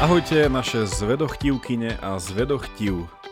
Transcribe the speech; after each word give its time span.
Ahojte 0.00 0.48
naše 0.48 0.86
zvedochtívkyne 0.86 2.00
a 2.00 2.16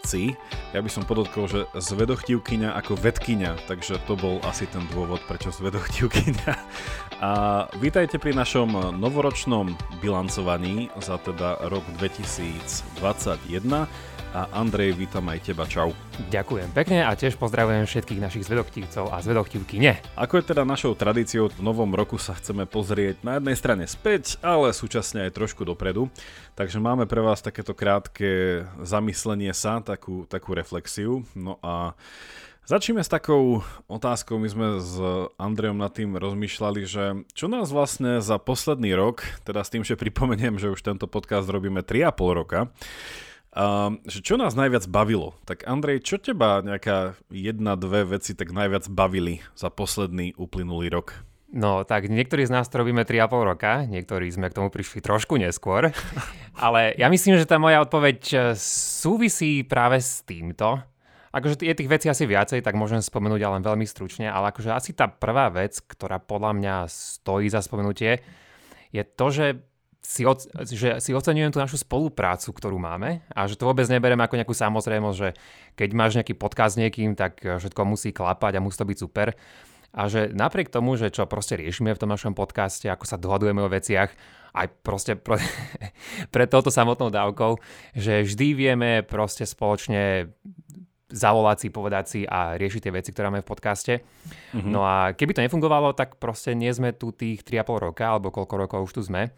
zvedochtívci. 0.08 0.40
Ja 0.72 0.80
by 0.80 0.90
som 0.90 1.04
podotkol, 1.04 1.44
že 1.48 1.60
zvedochtívkyňa 1.76 2.72
ako 2.76 2.96
vedkyňa, 2.96 3.68
takže 3.68 4.00
to 4.08 4.16
bol 4.16 4.40
asi 4.44 4.64
ten 4.68 4.84
dôvod, 4.92 5.20
prečo 5.28 5.52
zvedochtívkyňa. 5.52 6.52
A 7.18 7.66
vítajte 7.82 8.22
pri 8.22 8.30
našom 8.30 8.94
novoročnom 8.94 9.74
bilancovaní 9.98 10.86
za 11.02 11.18
teda 11.18 11.58
rok 11.66 11.82
2021 11.98 13.90
a 14.36 14.44
Andrej, 14.52 14.92
vítam 14.92 15.24
aj 15.32 15.40
teba, 15.40 15.64
čau. 15.64 15.96
Ďakujem 16.28 16.68
pekne 16.76 17.00
a 17.06 17.16
tiež 17.16 17.40
pozdravujem 17.40 17.88
všetkých 17.88 18.20
našich 18.20 18.44
zvedochtívcov 18.44 19.08
a 19.08 19.24
zvedochtívky 19.24 19.80
nie. 19.80 19.96
Ako 20.20 20.42
je 20.42 20.52
teda 20.52 20.68
našou 20.68 20.92
tradíciou, 20.92 21.48
v 21.48 21.64
novom 21.64 21.88
roku 21.96 22.20
sa 22.20 22.36
chceme 22.36 22.68
pozrieť 22.68 23.24
na 23.24 23.40
jednej 23.40 23.56
strane 23.56 23.84
späť, 23.88 24.36
ale 24.44 24.76
súčasne 24.76 25.26
aj 25.28 25.36
trošku 25.38 25.64
dopredu. 25.64 26.12
Takže 26.58 26.76
máme 26.76 27.08
pre 27.08 27.24
vás 27.24 27.40
takéto 27.40 27.72
krátke 27.72 28.62
zamyslenie 28.84 29.54
sa, 29.56 29.80
takú, 29.98 30.22
takú 30.30 30.54
reflexiu. 30.54 31.26
No 31.34 31.58
a 31.58 31.98
Začneme 32.68 33.00
s 33.00 33.08
takou 33.08 33.64
otázkou. 33.88 34.36
My 34.36 34.52
sme 34.52 34.76
s 34.76 35.00
Andrejom 35.40 35.80
nad 35.80 35.88
tým 35.88 36.20
rozmýšľali, 36.20 36.84
že 36.84 37.24
čo 37.32 37.48
nás 37.48 37.72
vlastne 37.72 38.20
za 38.20 38.36
posledný 38.36 38.92
rok, 38.92 39.24
teda 39.48 39.64
s 39.64 39.72
tým, 39.72 39.88
že 39.88 39.96
pripomeniem, 39.96 40.60
že 40.60 40.68
už 40.68 40.84
tento 40.84 41.08
podcast 41.08 41.48
robíme 41.48 41.80
3,5 41.80 42.12
roka, 42.36 42.68
Um, 43.48 44.04
že 44.04 44.20
čo 44.20 44.36
nás 44.36 44.52
najviac 44.52 44.84
bavilo? 44.92 45.32
Tak 45.48 45.64
Andrej, 45.64 46.04
čo 46.04 46.20
teba 46.20 46.60
nejaká 46.60 47.16
jedna, 47.32 47.80
dve 47.80 48.04
veci 48.04 48.36
tak 48.36 48.52
najviac 48.52 48.86
bavili 48.92 49.40
za 49.56 49.72
posledný 49.72 50.36
uplynulý 50.36 50.92
rok? 50.92 51.16
No, 51.48 51.80
tak 51.88 52.12
niektorí 52.12 52.44
z 52.44 52.52
nás 52.52 52.68
to 52.68 52.76
robíme 52.76 53.08
3,5 53.08 53.32
roka, 53.40 53.88
niektorí 53.88 54.28
sme 54.28 54.52
k 54.52 54.56
tomu 54.60 54.68
prišli 54.68 55.00
trošku 55.00 55.40
neskôr, 55.40 55.88
ale 56.64 56.92
ja 57.00 57.08
myslím, 57.08 57.40
že 57.40 57.48
tá 57.48 57.56
moja 57.56 57.80
odpoveď 57.80 58.18
e, 58.28 58.36
súvisí 58.60 59.64
práve 59.64 59.96
s 59.96 60.20
týmto. 60.28 60.76
Akože 61.32 61.64
je 61.64 61.72
tých 61.72 61.88
vecí 61.88 62.06
asi 62.12 62.28
viacej, 62.28 62.60
tak 62.60 62.76
môžem 62.76 63.00
spomenúť 63.00 63.40
ale 63.48 63.64
veľmi 63.64 63.88
stručne, 63.88 64.28
ale 64.28 64.52
akože 64.52 64.76
asi 64.76 64.90
tá 64.92 65.08
prvá 65.08 65.48
vec, 65.48 65.80
ktorá 65.80 66.20
podľa 66.20 66.52
mňa 66.56 66.74
stojí 66.88 67.48
za 67.48 67.64
spomenutie, 67.64 68.20
je 68.92 69.04
to, 69.04 69.26
že 69.32 69.46
si, 70.04 70.24
od, 70.24 70.40
že 70.68 71.00
si 71.04 71.10
oceňujem 71.12 71.52
tú 71.52 71.60
našu 71.60 71.80
spoluprácu, 71.80 72.48
ktorú 72.52 72.80
máme 72.80 73.24
a 73.28 73.44
že 73.44 73.60
to 73.60 73.68
vôbec 73.68 73.84
neberiem 73.88 74.20
ako 74.20 74.40
nejakú 74.40 74.54
samozrejmosť, 74.56 75.18
že 75.20 75.28
keď 75.76 75.88
máš 75.92 76.16
nejaký 76.16 76.32
podcast 76.36 76.76
s 76.76 76.80
niekým, 76.80 77.12
tak 77.12 77.40
všetko 77.44 77.80
musí 77.84 78.12
klapať 78.16 78.56
a 78.56 78.64
musí 78.64 78.80
to 78.80 78.88
byť 78.88 78.98
super. 79.00 79.36
A 79.96 80.06
že 80.06 80.30
napriek 80.36 80.68
tomu, 80.68 81.00
že 81.00 81.08
čo 81.08 81.24
proste 81.24 81.56
riešime 81.56 81.96
v 81.96 82.00
tom 82.00 82.12
našom 82.12 82.36
podcaste, 82.36 82.86
ako 82.86 83.04
sa 83.08 83.16
dohadujeme 83.16 83.64
o 83.64 83.72
veciach, 83.72 84.12
aj 84.52 84.66
proste 84.84 85.16
pre, 85.16 85.40
pre 86.34 86.44
touto 86.44 86.68
samotnou 86.68 87.08
dávkou, 87.08 87.56
že 87.96 88.24
vždy 88.24 88.48
vieme 88.52 88.90
proste 89.04 89.48
spoločne 89.48 90.32
zavolať 91.08 91.56
si, 91.56 91.68
povedať 91.72 92.04
si 92.04 92.20
a 92.28 92.60
riešiť 92.60 92.80
tie 92.84 92.92
veci, 92.92 93.10
ktoré 93.16 93.32
máme 93.32 93.40
v 93.40 93.48
podcaste. 93.48 94.04
Mm-hmm. 94.52 94.68
No 94.68 94.84
a 94.84 95.16
keby 95.16 95.32
to 95.32 95.44
nefungovalo, 95.44 95.96
tak 95.96 96.20
proste 96.20 96.52
nie 96.52 96.68
sme 96.68 96.92
tu 96.92 97.16
tých 97.16 97.40
3,5 97.48 97.86
roka, 97.88 98.04
alebo 98.04 98.28
koľko 98.28 98.54
rokov 98.60 98.80
už 98.92 98.92
tu 98.92 99.02
sme. 99.08 99.32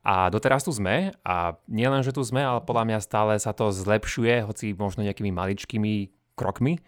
A 0.00 0.32
doteraz 0.32 0.64
tu 0.64 0.72
sme 0.72 1.12
a 1.26 1.60
nielen, 1.68 2.00
že 2.00 2.14
tu 2.14 2.24
sme, 2.24 2.40
ale 2.40 2.64
podľa 2.64 2.84
mňa 2.88 2.98
stále 3.04 3.32
sa 3.36 3.52
to 3.52 3.68
zlepšuje, 3.68 4.48
hoci 4.48 4.72
možno 4.72 5.04
nejakými 5.04 5.28
maličkými 5.28 5.92
krokmi, 6.38 6.80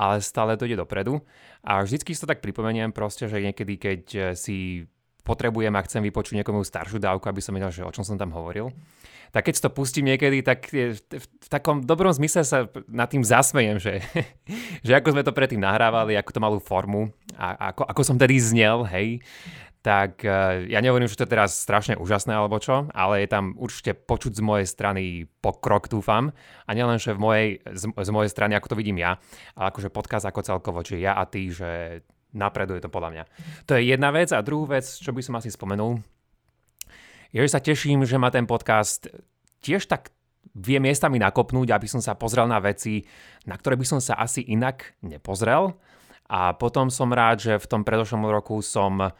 ale 0.00 0.24
stále 0.24 0.56
to 0.56 0.64
ide 0.64 0.80
dopredu. 0.80 1.20
A 1.60 1.84
vždycky 1.84 2.16
si 2.16 2.24
to 2.24 2.30
tak 2.30 2.40
pripomeniem 2.40 2.88
proste, 2.88 3.28
že 3.28 3.44
niekedy, 3.44 3.76
keď 3.76 4.02
eh, 4.16 4.22
si 4.32 4.88
potrebujem 5.20 5.76
a 5.76 5.84
chcem 5.84 6.00
vypočuť 6.00 6.40
niekomu 6.40 6.64
staršiu 6.64 6.96
dávku, 6.96 7.28
aby 7.28 7.44
som 7.44 7.52
vedel, 7.52 7.68
že 7.68 7.84
o 7.84 7.92
čom 7.92 8.02
som 8.02 8.16
tam 8.16 8.32
hovoril, 8.32 8.72
tak 9.30 9.46
keď 9.46 9.62
to 9.62 9.70
pustím 9.70 10.10
niekedy, 10.10 10.42
tak 10.42 10.66
v 10.74 11.46
takom 11.46 11.86
dobrom 11.86 12.10
zmysle 12.10 12.42
sa 12.42 12.66
nad 12.90 13.06
tým 13.06 13.22
zasmejem, 13.22 13.78
že, 13.78 14.02
že 14.86 14.92
ako 14.96 15.14
sme 15.14 15.22
to 15.22 15.36
predtým 15.36 15.62
nahrávali, 15.62 16.18
ako 16.18 16.30
to 16.34 16.40
malú 16.42 16.58
formu 16.58 17.14
a 17.38 17.70
ako, 17.70 17.86
ako 17.86 18.02
som 18.02 18.16
tedy 18.18 18.42
znel, 18.42 18.82
hej, 18.90 19.22
tak 19.80 20.24
eh, 20.24 20.68
ja 20.68 20.80
nehovorím, 20.84 21.08
že 21.08 21.16
to 21.16 21.24
je 21.24 21.34
teraz 21.34 21.56
strašne 21.56 21.96
úžasné 21.96 22.36
alebo 22.36 22.60
čo, 22.60 22.88
ale 22.92 23.24
je 23.24 23.28
tam 23.32 23.56
určite 23.56 23.96
počuť 23.96 24.36
z 24.36 24.42
mojej 24.44 24.66
strany 24.68 25.24
pokrok, 25.40 25.88
dúfam. 25.88 26.36
A 26.68 26.70
nielen, 26.76 27.00
že 27.00 27.16
v 27.16 27.20
mojej, 27.20 27.48
z, 27.64 27.84
z 27.88 28.10
mojej 28.12 28.30
strany, 28.30 28.52
ako 28.56 28.76
to 28.76 28.78
vidím 28.78 29.00
ja, 29.00 29.16
ale 29.56 29.72
akože 29.72 29.88
podcast 29.88 30.28
ako 30.28 30.44
celkovo, 30.44 30.84
či 30.84 31.00
ja 31.00 31.16
a 31.16 31.24
ty, 31.24 31.48
že 31.48 32.04
napreduje 32.36 32.78
to 32.78 32.92
podľa 32.92 33.10
mňa. 33.10 33.24
To 33.66 33.74
je 33.74 33.90
jedna 33.90 34.14
vec 34.14 34.30
a 34.30 34.44
druhú 34.44 34.68
vec, 34.68 34.86
čo 34.86 35.10
by 35.10 35.20
som 35.24 35.34
asi 35.40 35.50
spomenul, 35.50 35.98
je, 37.30 37.38
že 37.38 37.54
sa 37.54 37.62
teším, 37.62 38.02
že 38.02 38.18
ma 38.18 38.30
ten 38.30 38.46
podcast 38.46 39.06
tiež 39.62 39.86
tak 39.86 40.10
vie 40.50 40.82
miestami 40.82 41.22
nakopnúť, 41.22 41.70
aby 41.70 41.86
som 41.86 42.02
sa 42.02 42.18
pozrel 42.18 42.50
na 42.50 42.58
veci, 42.58 43.06
na 43.46 43.54
ktoré 43.54 43.78
by 43.78 43.86
som 43.86 44.00
sa 44.02 44.18
asi 44.18 44.42
inak 44.50 44.98
nepozrel. 45.06 45.78
A 46.30 46.54
potom 46.54 46.90
som 46.90 47.10
rád, 47.10 47.42
že 47.42 47.54
v 47.58 47.66
tom 47.70 47.82
predošlom 47.86 48.26
roku 48.26 48.58
som 48.62 49.14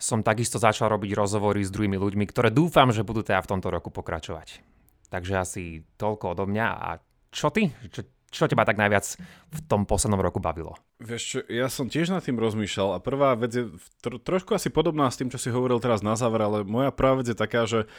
som 0.00 0.24
takisto 0.24 0.56
začal 0.56 0.88
robiť 0.88 1.12
rozhovory 1.12 1.60
s 1.60 1.68
druhými 1.68 2.00
ľuďmi, 2.00 2.24
ktoré 2.24 2.48
dúfam, 2.48 2.88
že 2.88 3.04
budú 3.04 3.20
teda 3.20 3.44
v 3.44 3.50
tomto 3.52 3.68
roku 3.68 3.92
pokračovať. 3.92 4.64
Takže 5.12 5.34
asi 5.36 5.84
toľko 6.00 6.32
odo 6.32 6.44
mňa. 6.48 6.66
A 6.72 6.88
čo 7.28 7.52
ty? 7.52 7.68
Čo, 7.92 8.08
čo 8.32 8.48
teba 8.48 8.64
tak 8.64 8.80
najviac 8.80 9.04
v 9.52 9.60
tom 9.68 9.84
poslednom 9.84 10.22
roku 10.22 10.40
bavilo? 10.40 10.78
Vieš 11.02 11.22
čo, 11.22 11.38
ja 11.50 11.68
som 11.68 11.90
tiež 11.92 12.14
nad 12.14 12.24
tým 12.24 12.40
rozmýšľal 12.40 12.96
a 12.96 13.04
prvá 13.04 13.36
vec 13.36 13.52
je 13.52 13.64
tro, 14.00 14.16
trošku 14.16 14.56
asi 14.56 14.72
podobná 14.72 15.10
s 15.10 15.18
tým, 15.20 15.28
čo 15.28 15.36
si 15.36 15.52
hovoril 15.52 15.82
teraz 15.82 16.00
na 16.00 16.16
záver, 16.16 16.40
ale 16.40 16.62
moja 16.64 16.94
prvá 16.94 17.20
vec 17.20 17.28
je 17.28 17.36
taká, 17.36 17.66
že, 17.66 17.90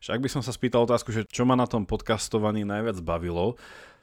že 0.00 0.16
ak 0.16 0.22
by 0.22 0.28
som 0.30 0.42
sa 0.46 0.54
spýtal 0.54 0.86
otázku, 0.88 1.12
že 1.12 1.26
čo 1.28 1.44
ma 1.44 1.58
na 1.58 1.68
tom 1.68 1.84
podcastovaní 1.84 2.64
najviac 2.64 3.02
bavilo, 3.04 3.60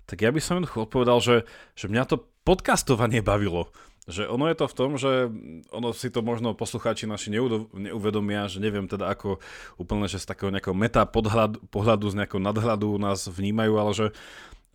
tak 0.07 0.23
ja 0.23 0.31
by 0.31 0.39
som 0.39 0.59
jednoducho 0.59 0.87
odpovedal, 0.87 1.17
že, 1.19 1.35
že 1.75 1.87
mňa 1.87 2.03
to 2.07 2.23
podcastovanie 2.43 3.19
bavilo. 3.19 3.71
Že 4.07 4.31
ono 4.31 4.47
je 4.47 4.55
to 4.55 4.65
v 4.71 4.77
tom, 4.77 4.91
že 4.95 5.27
ono 5.75 5.91
si 5.91 6.07
to 6.07 6.23
možno 6.23 6.55
poslucháči 6.55 7.03
naši 7.03 7.27
neuvedomia, 7.27 8.47
že 8.47 8.63
neviem 8.63 8.87
teda 8.87 9.11
ako 9.11 9.43
úplne, 9.75 10.07
že 10.07 10.23
z 10.23 10.31
takého 10.31 10.47
nejakého 10.47 10.71
meta 10.71 11.03
pohľadu, 11.03 12.07
z 12.07 12.15
nejakého 12.23 12.39
nadhľadu 12.39 12.95
nás 13.03 13.27
vnímajú, 13.27 13.73
ale 13.75 13.91
že 13.91 14.07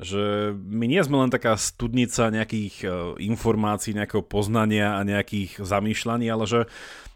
že 0.03 0.50
my 0.56 0.91
nie 0.91 0.98
sme 0.98 1.22
len 1.22 1.31
taká 1.31 1.54
studnica 1.54 2.26
nejakých 2.32 2.75
uh, 2.82 2.91
informácií, 3.22 3.94
nejakého 3.94 4.26
poznania 4.26 4.98
a 4.98 5.06
nejakých 5.06 5.62
zamýšľaní, 5.62 6.26
ale 6.26 6.44
že, 6.49 6.60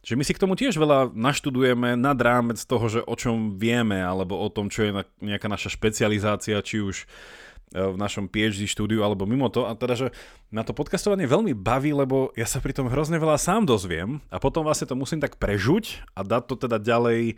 že 0.07 0.15
my 0.15 0.23
si 0.23 0.37
k 0.37 0.43
tomu 0.47 0.55
tiež 0.55 0.79
veľa 0.79 1.11
naštudujeme 1.11 1.99
nad 1.99 2.15
rámec 2.15 2.63
toho, 2.63 2.87
že 2.87 3.01
o 3.03 3.15
čom 3.19 3.59
vieme, 3.59 3.99
alebo 3.99 4.39
o 4.39 4.49
tom, 4.53 4.71
čo 4.71 4.87
je 4.87 5.03
nejaká 5.19 5.51
naša 5.51 5.75
špecializácia, 5.75 6.63
či 6.63 6.79
už 6.79 6.97
E, 7.07 7.46
v 7.75 7.99
našom 7.99 8.31
PhD 8.31 8.71
štúdiu 8.71 9.03
alebo 9.03 9.27
mimo 9.27 9.51
to. 9.51 9.67
A 9.67 9.75
teda, 9.75 9.99
že 9.99 10.09
na 10.55 10.63
to 10.63 10.71
podcastovanie 10.71 11.27
veľmi 11.27 11.51
baví, 11.51 11.91
lebo 11.91 12.31
ja 12.39 12.47
sa 12.47 12.63
pri 12.63 12.71
tom 12.71 12.87
hrozne 12.87 13.19
veľa 13.19 13.35
sám 13.43 13.67
dozviem 13.67 14.23
a 14.31 14.39
potom 14.39 14.63
vlastne 14.63 14.87
to 14.87 14.95
musím 14.95 15.19
tak 15.19 15.35
prežuť 15.43 16.07
a 16.15 16.23
dať 16.23 16.43
to 16.47 16.55
teda 16.63 16.79
ďalej 16.79 17.21
e, 17.33 17.35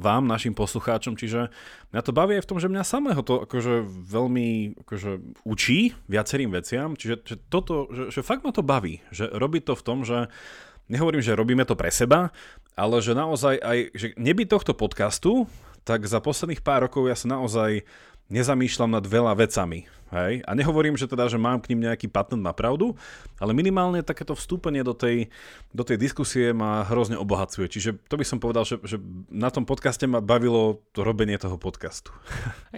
vám, 0.00 0.24
našim 0.24 0.56
poslucháčom. 0.56 1.12
Čiže 1.12 1.52
mňa 1.92 2.00
to 2.00 2.16
baví 2.16 2.40
aj 2.40 2.44
v 2.44 2.50
tom, 2.50 2.58
že 2.58 2.72
mňa 2.72 2.84
samého 2.88 3.20
to 3.20 3.44
akože 3.44 3.84
veľmi 3.84 4.80
akože 4.80 5.10
učí 5.44 5.92
viacerým 6.08 6.56
veciam. 6.56 6.96
Čiže 6.96 7.14
že 7.28 7.36
toto, 7.52 7.92
že, 7.92 8.08
že 8.08 8.20
fakt 8.24 8.40
ma 8.40 8.56
to 8.56 8.64
baví. 8.64 9.04
Že 9.12 9.28
robí 9.36 9.60
to 9.60 9.76
v 9.76 9.84
tom, 9.84 10.08
že 10.08 10.32
nehovorím, 10.88 11.20
že 11.20 11.36
robíme 11.36 11.68
to 11.68 11.76
pre 11.76 11.92
seba, 11.92 12.32
ale 12.80 13.04
že 13.04 13.12
naozaj 13.12 13.60
aj, 13.60 13.78
že 13.92 14.06
nebyť 14.16 14.48
tohto 14.48 14.72
podcastu, 14.72 15.44
tak 15.84 16.04
za 16.04 16.20
posledných 16.20 16.64
pár 16.64 16.88
rokov 16.88 17.08
ja 17.08 17.16
sa 17.16 17.28
naozaj 17.28 17.84
nezamýšľam 18.30 18.96
nad 18.96 19.04
veľa 19.04 19.34
vecami. 19.34 19.90
Hej? 20.10 20.42
A 20.46 20.50
nehovorím, 20.58 20.98
že 20.98 21.06
teda, 21.06 21.30
že 21.30 21.38
mám 21.38 21.62
k 21.62 21.74
ním 21.74 21.86
nejaký 21.86 22.10
patent 22.10 22.42
na 22.42 22.50
pravdu, 22.50 22.98
ale 23.38 23.54
minimálne 23.54 24.02
takéto 24.02 24.34
vstúpenie 24.34 24.82
do 24.82 24.94
tej, 24.94 25.30
do 25.70 25.86
tej 25.86 25.98
diskusie 25.98 26.50
ma 26.50 26.82
hrozne 26.86 27.18
obohacuje. 27.18 27.70
Čiže 27.70 27.98
to 28.10 28.18
by 28.18 28.24
som 28.26 28.42
povedal, 28.42 28.66
že, 28.66 28.82
že 28.82 28.96
na 29.30 29.50
tom 29.50 29.62
podcaste 29.66 30.06
ma 30.06 30.18
bavilo 30.18 30.82
to 30.94 31.06
robenie 31.06 31.38
toho 31.38 31.58
podcastu. 31.58 32.10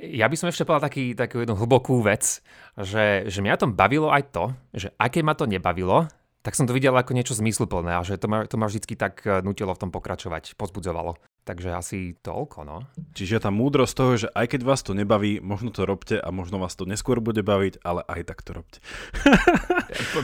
Ja 0.02 0.28
by 0.28 0.36
som 0.36 0.50
ešte 0.50 0.66
povedal 0.66 0.88
taký, 0.88 1.04
takú 1.16 1.40
jednu 1.40 1.56
hlbokú 1.56 2.02
vec, 2.04 2.44
že, 2.76 3.24
že 3.28 3.38
mňa 3.40 3.60
tom 3.60 3.72
bavilo 3.72 4.12
aj 4.12 4.34
to, 4.34 4.44
že 4.74 4.88
aké 5.00 5.24
ma 5.24 5.32
to 5.32 5.48
nebavilo, 5.48 6.10
tak 6.42 6.58
som 6.58 6.66
to 6.66 6.74
videl 6.74 6.92
ako 6.98 7.14
niečo 7.14 7.38
zmysluplné 7.38 7.94
a 7.96 8.02
že 8.02 8.18
to 8.18 8.26
ma, 8.26 8.44
to 8.44 8.58
ma 8.58 8.66
vždy 8.66 8.98
tak 8.98 9.22
eh, 9.24 9.40
nutilo 9.40 9.72
v 9.72 9.80
tom 9.80 9.90
pokračovať, 9.94 10.58
pozbudzovalo. 10.58 11.31
Takže 11.42 11.74
asi 11.74 12.14
toľko, 12.22 12.62
no. 12.62 12.86
Čiže 13.18 13.42
tá 13.42 13.50
múdrosť 13.50 13.94
toho, 13.98 14.12
že 14.14 14.28
aj 14.30 14.46
keď 14.54 14.60
vás 14.62 14.86
to 14.86 14.94
nebaví, 14.94 15.42
možno 15.42 15.74
to 15.74 15.82
robte 15.82 16.14
a 16.14 16.28
možno 16.30 16.62
vás 16.62 16.78
to 16.78 16.86
neskôr 16.86 17.18
bude 17.18 17.42
baviť, 17.42 17.82
ale 17.82 18.06
aj 18.06 18.30
tak 18.30 18.46
to 18.46 18.62
robte. 18.62 18.78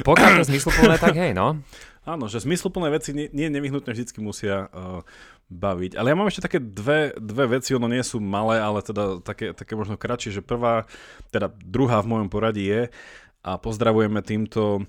Pokiaľ 0.06 0.30
to 0.38 0.46
zmysluplné, 0.46 0.94
tak 1.02 1.18
hej, 1.18 1.34
no. 1.34 1.58
Áno, 2.06 2.30
že 2.30 2.38
zmysluplné 2.38 2.94
veci 2.94 3.10
nie, 3.10 3.26
nie 3.34 3.50
nevyhnutne 3.50 3.90
vždy 3.90 4.14
musia 4.22 4.70
uh, 4.70 5.02
baviť. 5.50 5.98
Ale 5.98 6.14
ja 6.14 6.16
mám 6.16 6.30
ešte 6.30 6.46
také 6.46 6.62
dve, 6.62 7.10
dve 7.18 7.58
veci, 7.58 7.74
ono 7.74 7.90
nie 7.90 8.06
sú 8.06 8.22
malé, 8.22 8.62
ale 8.62 8.78
teda 8.86 9.18
také, 9.18 9.50
také 9.58 9.74
možno 9.74 9.98
kratšie, 9.98 10.38
že 10.38 10.46
prvá, 10.46 10.86
teda 11.34 11.50
druhá 11.50 11.98
v 11.98 12.14
mojom 12.14 12.28
poradí 12.30 12.62
je, 12.62 12.94
a 13.38 13.56
pozdravujeme 13.56 14.20
týmto 14.20 14.84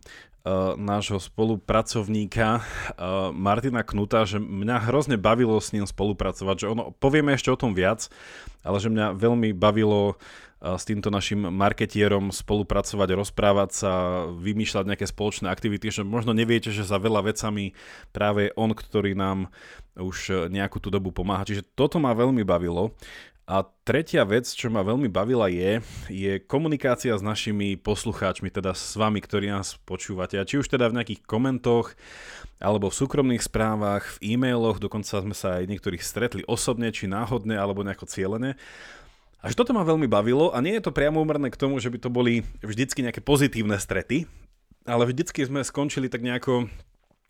nášho 0.79 1.19
spolupracovníka 1.19 2.63
Martina 3.35 3.83
Knuta, 3.83 4.23
že 4.23 4.39
mňa 4.39 4.87
hrozne 4.87 5.19
bavilo 5.19 5.59
s 5.59 5.75
ním 5.75 5.83
spolupracovať, 5.83 6.55
že 6.63 6.67
ono, 6.71 6.95
povieme 6.95 7.35
ešte 7.35 7.51
o 7.51 7.59
tom 7.59 7.75
viac, 7.75 8.07
ale 8.63 8.79
že 8.79 8.87
mňa 8.87 9.19
veľmi 9.19 9.51
bavilo 9.51 10.15
s 10.59 10.83
týmto 10.83 11.07
našim 11.07 11.47
marketierom 11.47 12.35
spolupracovať, 12.35 13.07
rozprávať 13.15 13.69
sa, 13.71 13.91
vymýšľať 14.27 14.91
nejaké 14.91 15.07
spoločné 15.07 15.47
aktivity, 15.47 15.87
že 15.87 16.03
možno 16.03 16.35
neviete, 16.35 16.67
že 16.67 16.83
za 16.83 16.99
veľa 16.99 17.31
vecami 17.31 17.71
práve 18.11 18.51
on, 18.59 18.75
ktorý 18.75 19.15
nám 19.15 19.47
už 19.95 20.51
nejakú 20.51 20.83
tú 20.83 20.91
dobu 20.91 21.15
pomáha. 21.15 21.47
Čiže 21.47 21.63
toto 21.75 22.03
ma 22.03 22.11
veľmi 22.11 22.43
bavilo. 22.43 22.91
A 23.49 23.65
tretia 23.65 24.21
vec, 24.29 24.45
čo 24.45 24.69
ma 24.69 24.85
veľmi 24.85 25.09
bavila 25.09 25.49
je, 25.49 25.81
je 26.05 26.37
komunikácia 26.37 27.17
s 27.17 27.25
našimi 27.25 27.81
poslucháčmi, 27.81 28.53
teda 28.53 28.77
s 28.77 28.93
vami, 28.93 29.17
ktorí 29.17 29.49
nás 29.49 29.73
počúvate. 29.89 30.37
A 30.37 30.45
či 30.45 30.61
už 30.61 30.69
teda 30.69 30.85
v 30.85 31.01
nejakých 31.01 31.25
komentoch, 31.25 31.97
alebo 32.61 32.93
v 32.93 32.99
súkromných 33.01 33.41
správach, 33.41 34.05
v 34.21 34.37
e-mailoch, 34.37 34.77
dokonca 34.77 35.25
sme 35.25 35.33
sa 35.33 35.57
aj 35.57 35.65
niektorých 35.65 36.05
stretli 36.05 36.45
osobne, 36.45 36.93
či 36.93 37.09
náhodne, 37.09 37.57
alebo 37.57 37.81
nejako 37.81 38.05
cieľene. 38.05 38.53
Až 39.41 39.57
toto 39.57 39.73
ma 39.73 39.81
veľmi 39.81 40.05
bavilo 40.05 40.53
a 40.53 40.61
nie 40.61 40.77
je 40.77 40.85
to 40.85 40.93
priamo 40.93 41.17
umrné 41.17 41.49
k 41.49 41.57
tomu, 41.57 41.81
že 41.81 41.89
by 41.89 41.97
to 42.05 42.13
boli 42.13 42.45
vždycky 42.61 43.01
nejaké 43.01 43.25
pozitívne 43.25 43.81
strety, 43.81 44.29
ale 44.85 45.09
vždycky 45.09 45.41
sme 45.41 45.65
skončili 45.65 46.05
tak 46.05 46.21
nejako 46.21 46.69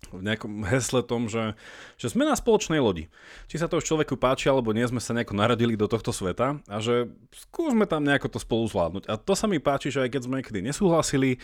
v 0.10 0.22
nejakom 0.26 0.66
hesle 0.66 1.06
tom, 1.06 1.30
že, 1.30 1.54
že 2.00 2.10
sme 2.10 2.26
na 2.26 2.34
spoločnej 2.34 2.82
lodi. 2.82 3.12
Či 3.52 3.62
sa 3.62 3.68
to 3.70 3.78
už 3.78 3.86
človeku 3.86 4.18
páči, 4.18 4.50
alebo 4.50 4.74
nie, 4.74 4.88
sme 4.88 5.04
sa 5.04 5.14
nejako 5.14 5.38
narodili 5.38 5.78
do 5.78 5.86
tohto 5.86 6.10
sveta 6.10 6.58
a 6.66 6.78
že 6.82 7.12
skúsme 7.36 7.86
tam 7.86 8.08
nejako 8.08 8.32
to 8.32 8.40
spolu 8.42 8.66
zvládnuť. 8.66 9.06
A 9.06 9.20
to 9.20 9.34
sa 9.38 9.46
mi 9.46 9.62
páči, 9.62 9.94
že 9.94 10.08
aj 10.08 10.10
keď 10.16 10.22
sme 10.26 10.36
niekedy 10.42 10.60
nesúhlasili, 10.66 11.38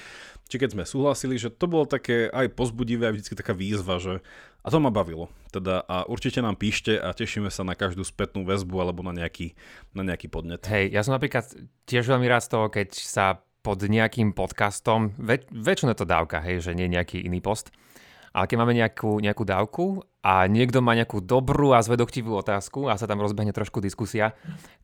či 0.50 0.56
keď 0.58 0.74
sme 0.74 0.84
súhlasili, 0.88 1.36
že 1.38 1.54
to 1.54 1.70
bolo 1.70 1.86
také 1.86 2.32
aj 2.32 2.56
pozbudivé, 2.58 3.12
aj 3.12 3.16
vždy 3.22 3.34
taká 3.38 3.54
výzva, 3.54 4.02
že 4.02 4.24
a 4.66 4.68
to 4.74 4.82
ma 4.82 4.90
bavilo. 4.90 5.30
Teda 5.54 5.86
a 5.86 6.10
určite 6.10 6.42
nám 6.42 6.58
píšte 6.58 6.98
a 6.98 7.14
tešíme 7.14 7.54
sa 7.54 7.62
na 7.62 7.78
každú 7.78 8.02
spätnú 8.02 8.50
väzbu 8.50 8.82
alebo 8.82 9.06
na 9.06 9.14
nejaký, 9.14 9.54
na 9.94 10.02
nejaký 10.02 10.26
podnet. 10.26 10.66
Hej, 10.66 10.90
ja 10.90 11.06
som 11.06 11.14
napríklad 11.14 11.46
tiež 11.86 12.10
veľmi 12.10 12.26
rád 12.26 12.42
z 12.42 12.50
toho, 12.50 12.66
keď 12.74 12.90
sa 12.98 13.46
pod 13.66 13.82
nejakým 13.82 14.34
podcastom, 14.38 15.18
väč- 15.18 15.50
väčšinou 15.50 15.98
to 15.98 16.06
dávka, 16.06 16.38
hej, 16.38 16.62
že 16.62 16.78
nie 16.78 16.86
nejaký 16.86 17.26
iný 17.26 17.42
post, 17.42 17.74
ale 18.36 18.52
keď 18.52 18.58
máme 18.60 18.76
nejakú, 18.76 19.24
nejakú 19.24 19.48
dávku 19.48 20.04
a 20.20 20.44
niekto 20.52 20.84
má 20.84 20.92
nejakú 20.92 21.24
dobrú 21.24 21.72
a 21.72 21.80
zvedoktivú 21.80 22.36
otázku 22.36 22.92
a 22.92 23.00
sa 23.00 23.08
tam 23.08 23.24
rozbehne 23.24 23.56
trošku 23.56 23.80
diskusia, 23.80 24.36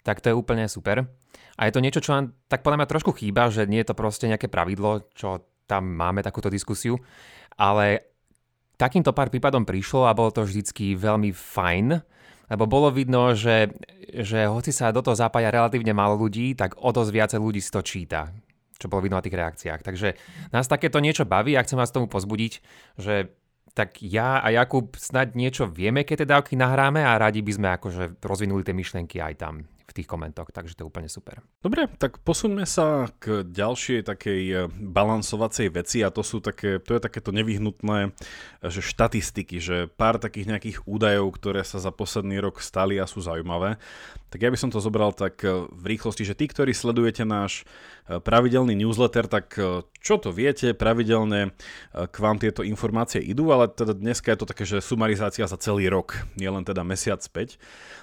tak 0.08 0.24
to 0.24 0.32
je 0.32 0.40
úplne 0.40 0.72
super. 0.72 1.12
A 1.60 1.68
je 1.68 1.76
to 1.76 1.84
niečo, 1.84 2.00
čo 2.00 2.16
nám 2.16 2.32
tak 2.48 2.64
podľa 2.64 2.80
mňa 2.80 2.92
trošku 2.96 3.12
chýba, 3.12 3.52
že 3.52 3.68
nie 3.68 3.84
je 3.84 3.92
to 3.92 4.00
proste 4.00 4.32
nejaké 4.32 4.48
pravidlo, 4.48 5.04
čo 5.12 5.44
tam 5.68 5.84
máme 5.84 6.24
takúto 6.24 6.48
diskusiu, 6.48 6.96
ale 7.60 8.16
takýmto 8.80 9.12
pár 9.12 9.28
prípadom 9.28 9.68
prišlo 9.68 10.08
a 10.08 10.16
bolo 10.16 10.32
to 10.32 10.48
vždycky 10.48 10.96
veľmi 10.96 11.36
fajn, 11.36 11.88
lebo 12.52 12.64
bolo 12.72 12.88
vidno, 12.88 13.36
že, 13.36 13.72
že 14.16 14.48
hoci 14.48 14.72
sa 14.72 14.96
do 14.96 15.04
toho 15.04 15.16
zapája 15.16 15.52
relatívne 15.52 15.92
málo 15.92 16.16
ľudí, 16.16 16.56
tak 16.56 16.80
o 16.80 16.92
dosť 16.92 17.12
viacej 17.12 17.40
ľudí 17.40 17.60
si 17.60 17.72
to 17.72 17.84
číta, 17.84 18.32
čo 18.80 18.88
bolo 18.88 19.04
vidno 19.04 19.20
na 19.20 19.24
tých 19.24 19.36
reakciách. 19.36 19.80
Takže 19.84 20.10
nás 20.56 20.72
takéto 20.72 21.04
niečo 21.04 21.28
baví 21.28 21.56
a 21.56 21.64
chcem 21.64 21.80
vás 21.80 21.92
tomu 21.92 22.08
pozbudiť, 22.08 22.54
že 22.96 23.32
tak 23.72 24.04
ja 24.04 24.44
a 24.44 24.52
Jakub 24.52 24.96
snad 25.00 25.34
niečo 25.34 25.68
vieme, 25.68 26.04
keď 26.04 26.24
tie 26.24 26.32
dávky 26.36 26.54
nahráme 26.60 27.04
a 27.04 27.16
radi 27.16 27.40
by 27.40 27.52
sme 27.56 27.68
akože 27.80 28.04
rozvinuli 28.20 28.68
tie 28.68 28.76
myšlienky 28.76 29.24
aj 29.24 29.36
tam 29.40 29.56
v 29.92 29.98
tých 30.00 30.08
komentoch, 30.08 30.56
takže 30.56 30.80
to 30.80 30.88
je 30.88 30.90
úplne 30.90 31.12
super. 31.12 31.44
Dobre, 31.60 31.92
tak 32.00 32.24
posuňme 32.24 32.64
sa 32.64 33.12
k 33.20 33.44
ďalšej 33.44 34.08
takej 34.08 34.42
eh, 34.48 34.60
balansovacej 34.72 35.68
veci 35.76 36.00
a 36.00 36.10
to 36.10 36.24
sú 36.24 36.40
také, 36.40 36.80
to 36.80 36.96
je 36.96 37.02
takéto 37.04 37.36
nevyhnutné, 37.36 38.00
eh, 38.08 38.72
že 38.72 38.80
štatistiky, 38.80 39.60
že 39.60 39.92
pár 39.92 40.16
takých 40.16 40.48
nejakých 40.48 40.78
údajov, 40.88 41.36
ktoré 41.36 41.68
sa 41.68 41.84
za 41.84 41.92
posledný 41.92 42.40
rok 42.40 42.64
stali 42.64 43.04
a 43.04 43.06
sú 43.06 43.20
zaujímavé. 43.20 43.76
Tak 44.32 44.40
ja 44.40 44.50
by 44.50 44.58
som 44.58 44.72
to 44.72 44.80
zobral 44.80 45.12
tak 45.12 45.44
eh, 45.44 45.68
v 45.68 45.86
rýchlosti, 45.96 46.24
že 46.24 46.34
tí, 46.34 46.48
ktorí 46.48 46.72
sledujete 46.72 47.28
náš 47.28 47.68
pravidelný 48.12 48.76
newsletter, 48.76 49.30
tak 49.30 49.56
čo 50.02 50.16
to 50.20 50.36
viete, 50.36 50.76
pravidelne 50.76 51.56
k 51.96 52.16
vám 52.20 52.42
tieto 52.44 52.60
informácie 52.60 53.24
idú, 53.24 53.54
ale 53.56 53.72
teda 53.72 53.96
dneska 53.96 54.34
je 54.34 54.40
to 54.42 54.50
také, 54.50 54.68
že 54.68 54.84
sumarizácia 54.84 55.48
za 55.48 55.56
celý 55.56 55.88
rok, 55.88 56.20
nie 56.36 56.50
len 56.50 56.66
teda 56.66 56.84
mesiac 56.84 57.24
späť. 57.24 57.56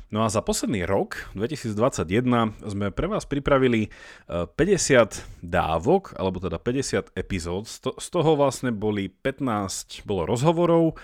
No 0.08 0.24
a 0.24 0.32
za 0.32 0.40
posledný 0.40 0.88
rok, 0.88 1.28
2021, 1.36 2.56
sme 2.64 2.88
pre 2.88 3.12
vás 3.12 3.28
pripravili 3.28 3.92
50 4.24 4.56
e, 4.56 5.04
dávok, 5.44 6.16
alebo 6.16 6.40
teda 6.40 6.56
50 6.56 7.12
epizód. 7.12 7.68
Z 7.68 8.08
toho 8.08 8.32
vlastne 8.32 8.72
boli 8.72 9.12
15 9.12 10.08
bolo 10.08 10.24
rozhovorov, 10.24 10.96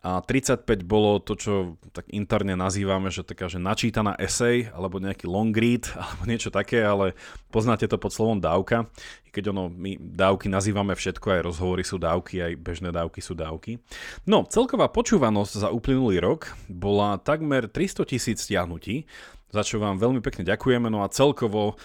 a 0.00 0.24
35 0.24 0.64
bolo 0.80 1.20
to, 1.20 1.36
čo 1.36 1.76
tak 1.92 2.08
interne 2.08 2.56
nazývame, 2.56 3.12
že 3.12 3.20
taká, 3.20 3.52
že 3.52 3.60
načítaná 3.60 4.16
esej, 4.16 4.72
alebo 4.72 4.96
nejaký 4.96 5.28
long 5.28 5.52
read, 5.52 5.92
alebo 6.00 6.22
niečo 6.24 6.48
také, 6.48 6.80
ale 6.80 7.12
poznáte 7.52 7.84
to 7.84 8.00
pod 8.00 8.16
slovom 8.16 8.40
dávka. 8.40 8.88
I 9.24 9.28
keď 9.28 9.52
ono, 9.52 9.68
my 9.68 10.00
dávky 10.00 10.48
nazývame 10.48 10.96
všetko, 10.96 11.26
aj 11.36 11.44
rozhovory 11.44 11.84
sú 11.84 12.00
dávky, 12.00 12.40
aj 12.40 12.52
bežné 12.56 12.88
dávky 12.96 13.20
sú 13.20 13.36
dávky. 13.36 13.76
No, 14.24 14.48
celková 14.48 14.88
počúvanosť 14.88 15.52
za 15.60 15.68
uplynulý 15.68 16.16
rok 16.24 16.48
bola 16.72 17.20
takmer 17.20 17.68
300 17.68 18.08
tisíc 18.08 18.40
stiahnutí, 18.48 19.04
za 19.52 19.60
čo 19.60 19.82
vám 19.82 20.00
veľmi 20.00 20.24
pekne 20.24 20.48
ďakujeme, 20.48 20.88
no 20.88 21.04
a 21.04 21.12
celkovo 21.12 21.76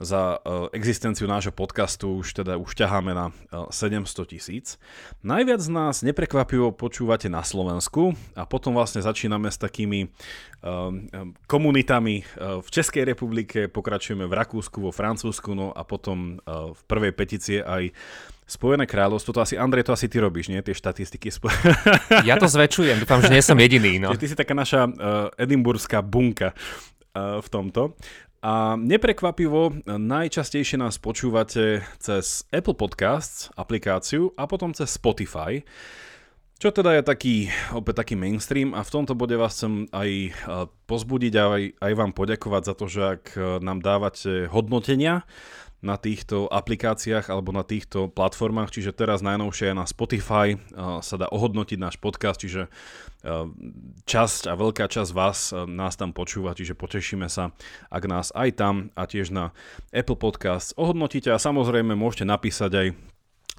za 0.00 0.36
e, 0.36 0.76
existenciu 0.76 1.24
nášho 1.24 1.52
podcastu 1.52 2.20
už 2.20 2.42
teda 2.42 2.60
už 2.60 2.76
ťaháme 2.76 3.12
na 3.16 3.32
700 3.72 4.04
e, 4.04 4.24
tisíc. 4.36 4.66
Najviac 5.24 5.62
nás 5.72 6.04
neprekvapivo 6.04 6.72
počúvate 6.76 7.32
na 7.32 7.40
Slovensku 7.40 8.12
a 8.36 8.44
potom 8.44 8.76
vlastne 8.76 9.00
začíname 9.00 9.48
s 9.48 9.56
takými 9.56 10.08
um, 10.60 11.08
komunitami 11.48 12.26
v 12.36 12.68
Českej 12.68 13.08
republike, 13.08 13.72
pokračujeme 13.72 14.28
v 14.28 14.36
Rakúsku, 14.36 14.78
vo 14.84 14.92
Francúzsku, 14.92 15.56
no 15.56 15.72
a 15.72 15.82
potom 15.86 16.40
v 16.46 16.80
prvej 16.86 17.12
petície 17.16 17.58
aj 17.64 17.92
Spojené 18.46 18.86
kráľovstvo, 18.86 19.34
to 19.34 19.42
asi, 19.42 19.58
Andrej, 19.58 19.90
to 19.90 19.92
asi 19.92 20.06
ty 20.06 20.22
robíš, 20.22 20.54
nie? 20.54 20.62
Tie 20.62 20.70
štatistiky. 20.70 21.34
Ja 22.22 22.38
to 22.38 22.46
zväčšujem, 22.46 23.02
dúfam, 23.02 23.18
že 23.18 23.34
nie 23.34 23.42
som 23.42 23.58
jediný. 23.58 23.98
No. 23.98 24.14
Ty 24.14 24.22
si 24.30 24.38
taká 24.38 24.54
naša 24.54 24.86
uh, 24.86 25.34
edimburská 25.34 25.98
bunka 25.98 26.54
uh, 26.54 27.42
v 27.42 27.48
tomto. 27.50 27.98
A 28.46 28.78
neprekvapivo, 28.78 29.82
najčastejšie 29.90 30.78
nás 30.78 31.02
počúvate 31.02 31.82
cez 31.98 32.46
Apple 32.54 32.78
Podcasts, 32.78 33.50
aplikáciu 33.58 34.38
a 34.38 34.46
potom 34.46 34.70
cez 34.70 34.86
Spotify. 34.94 35.66
Čo 36.62 36.70
teda 36.70 36.94
je 36.94 37.02
taký, 37.02 37.36
opäť 37.74 38.06
taký 38.06 38.14
mainstream 38.14 38.70
a 38.70 38.86
v 38.86 38.92
tomto 38.94 39.18
bode 39.18 39.34
vás 39.34 39.50
chcem 39.58 39.90
aj 39.90 40.08
e, 40.08 40.30
pozbudiť 40.86 41.32
a 41.36 41.42
aj, 41.58 41.64
aj 41.74 41.92
vám 41.98 42.12
poďakovať 42.14 42.62
za 42.62 42.74
to, 42.78 42.86
že 42.86 43.02
ak 43.18 43.24
e, 43.34 43.40
nám 43.66 43.82
dávate 43.82 44.46
hodnotenia, 44.46 45.26
na 45.86 45.94
týchto 45.94 46.50
aplikáciách 46.50 47.30
alebo 47.30 47.54
na 47.54 47.62
týchto 47.62 48.10
platformách, 48.10 48.74
čiže 48.74 48.90
teraz 48.90 49.22
najnovšie 49.22 49.70
na 49.70 49.86
Spotify 49.86 50.58
sa 50.74 51.14
dá 51.14 51.30
ohodnotiť 51.30 51.78
náš 51.78 51.96
podcast, 52.02 52.42
čiže 52.42 52.66
časť 54.02 54.42
a 54.50 54.54
veľká 54.58 54.90
časť 54.90 55.10
vás 55.14 55.54
nás 55.54 55.94
tam 55.94 56.10
počúva, 56.10 56.58
čiže 56.58 56.74
potešíme 56.74 57.30
sa, 57.30 57.54
ak 57.86 58.02
nás 58.10 58.34
aj 58.34 58.50
tam 58.58 58.74
a 58.98 59.06
tiež 59.06 59.30
na 59.30 59.54
Apple 59.94 60.18
Podcast 60.18 60.74
ohodnotíte 60.74 61.30
a 61.30 61.38
samozrejme 61.38 61.94
môžete 61.94 62.26
napísať 62.26 62.72
aj 62.74 62.88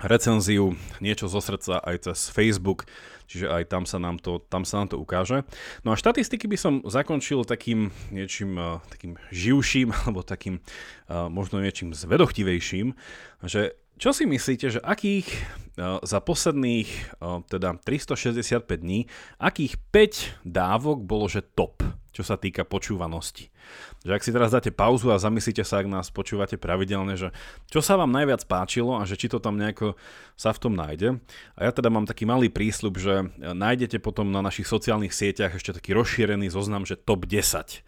recenziu, 0.01 0.77
niečo 1.01 1.25
zo 1.25 1.41
srdca 1.41 1.81
aj 1.81 2.09
cez 2.09 2.29
Facebook, 2.29 2.85
čiže 3.25 3.49
aj 3.49 3.63
tam 3.69 3.83
sa 3.89 3.97
nám 3.97 4.21
to, 4.21 4.41
tam 4.47 4.63
sa 4.63 4.81
nám 4.81 4.93
to 4.93 4.97
ukáže. 5.01 5.41
No 5.81 5.93
a 5.93 5.99
štatistiky 5.99 6.45
by 6.45 6.57
som 6.57 6.73
zakončil 6.85 7.41
takým 7.43 7.89
niečím 8.13 8.57
uh, 8.57 8.79
takým 8.93 9.17
živším, 9.33 9.89
alebo 10.05 10.21
takým 10.21 10.61
uh, 11.09 11.27
možno 11.27 11.59
niečím 11.59 11.97
zvedochtivejším, 11.97 12.93
že 13.45 13.77
čo 13.97 14.13
si 14.13 14.29
myslíte, 14.29 14.77
že 14.77 14.79
akých 14.85 15.25
uh, 15.81 15.97
za 16.05 16.21
posledných 16.21 17.17
teda 17.49 17.81
365 17.81 18.61
dní, 18.77 19.09
akých 19.41 19.81
5 19.89 20.45
dávok 20.45 21.01
bolo, 21.01 21.25
že 21.25 21.41
top? 21.41 21.81
čo 22.17 22.25
sa 22.25 22.33
týka 22.33 22.65
počúvanosti. 22.65 23.53
Že 24.07 24.15
ak 24.15 24.23
si 24.23 24.31
teraz 24.31 24.55
dáte 24.55 24.71
pauzu 24.71 25.11
a 25.11 25.19
zamyslíte 25.19 25.67
sa, 25.67 25.83
ak 25.83 25.91
nás 25.91 26.07
počúvate 26.07 26.55
pravidelne, 26.55 27.19
že 27.19 27.35
čo 27.67 27.83
sa 27.83 27.99
vám 27.99 28.15
najviac 28.15 28.47
páčilo 28.47 28.95
a 28.95 29.03
že 29.03 29.19
či 29.19 29.27
to 29.27 29.43
tam 29.43 29.59
nejako 29.59 29.99
sa 30.39 30.55
v 30.55 30.61
tom 30.63 30.73
nájde. 30.79 31.19
A 31.59 31.67
ja 31.67 31.71
teda 31.75 31.91
mám 31.91 32.07
taký 32.07 32.23
malý 32.23 32.47
prísľub, 32.47 32.95
že 32.95 33.27
nájdete 33.35 33.99
potom 33.99 34.31
na 34.31 34.39
našich 34.39 34.71
sociálnych 34.71 35.11
sieťach 35.11 35.59
ešte 35.59 35.75
taký 35.75 35.91
rozšírený 35.91 36.47
zoznam, 36.47 36.87
že 36.87 36.95
top 36.95 37.27
10 37.27 37.83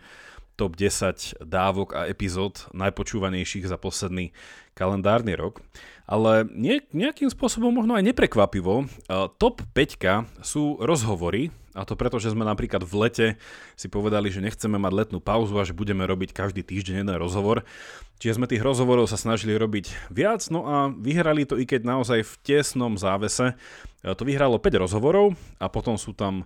top 0.60 0.76
10 0.76 1.40
dávok 1.48 1.96
a 1.96 2.12
epizód 2.12 2.68
najpočúvanejších 2.76 3.72
za 3.72 3.80
posledný 3.80 4.36
kalendárny 4.76 5.40
rok. 5.40 5.64
Ale 6.04 6.44
nie, 6.52 6.84
nejakým 6.92 7.32
spôsobom 7.32 7.72
možno 7.72 7.96
aj 7.96 8.04
neprekvapivo, 8.12 8.92
top 9.40 9.64
5 9.72 10.44
sú 10.44 10.76
rozhovory, 10.84 11.56
A 11.80 11.88
to 11.88 11.96
preto, 11.96 12.20
že 12.20 12.36
sme 12.36 12.44
napríklad 12.44 12.84
v 12.84 12.94
lete 13.00 13.28
si 13.80 13.88
povedali, 13.88 14.28
že 14.28 14.44
nechceme 14.44 14.76
mať 14.76 14.92
letnú 14.92 15.24
pauzu 15.24 15.56
a 15.56 15.64
že 15.64 15.72
budeme 15.72 16.04
robiť 16.04 16.36
každý 16.36 16.60
týždeň 16.60 17.08
jeden 17.08 17.16
rozhovor. 17.16 17.64
Čiže 18.20 18.36
sme 18.36 18.52
tých 18.52 18.60
rozhovorov 18.60 19.08
sa 19.08 19.16
snažili 19.16 19.56
robiť 19.56 20.12
viac, 20.12 20.44
no 20.52 20.68
a 20.68 20.92
vyhrali 20.92 21.48
to 21.48 21.56
i 21.56 21.64
keď 21.64 21.88
naozaj 21.88 22.28
v 22.28 22.34
tesnom 22.44 23.00
závese. 23.00 23.56
To 24.04 24.28
vyhralo 24.28 24.60
5 24.60 24.84
rozhovorov 24.84 25.40
a 25.56 25.72
potom 25.72 25.96
sú 25.96 26.12
tam 26.12 26.44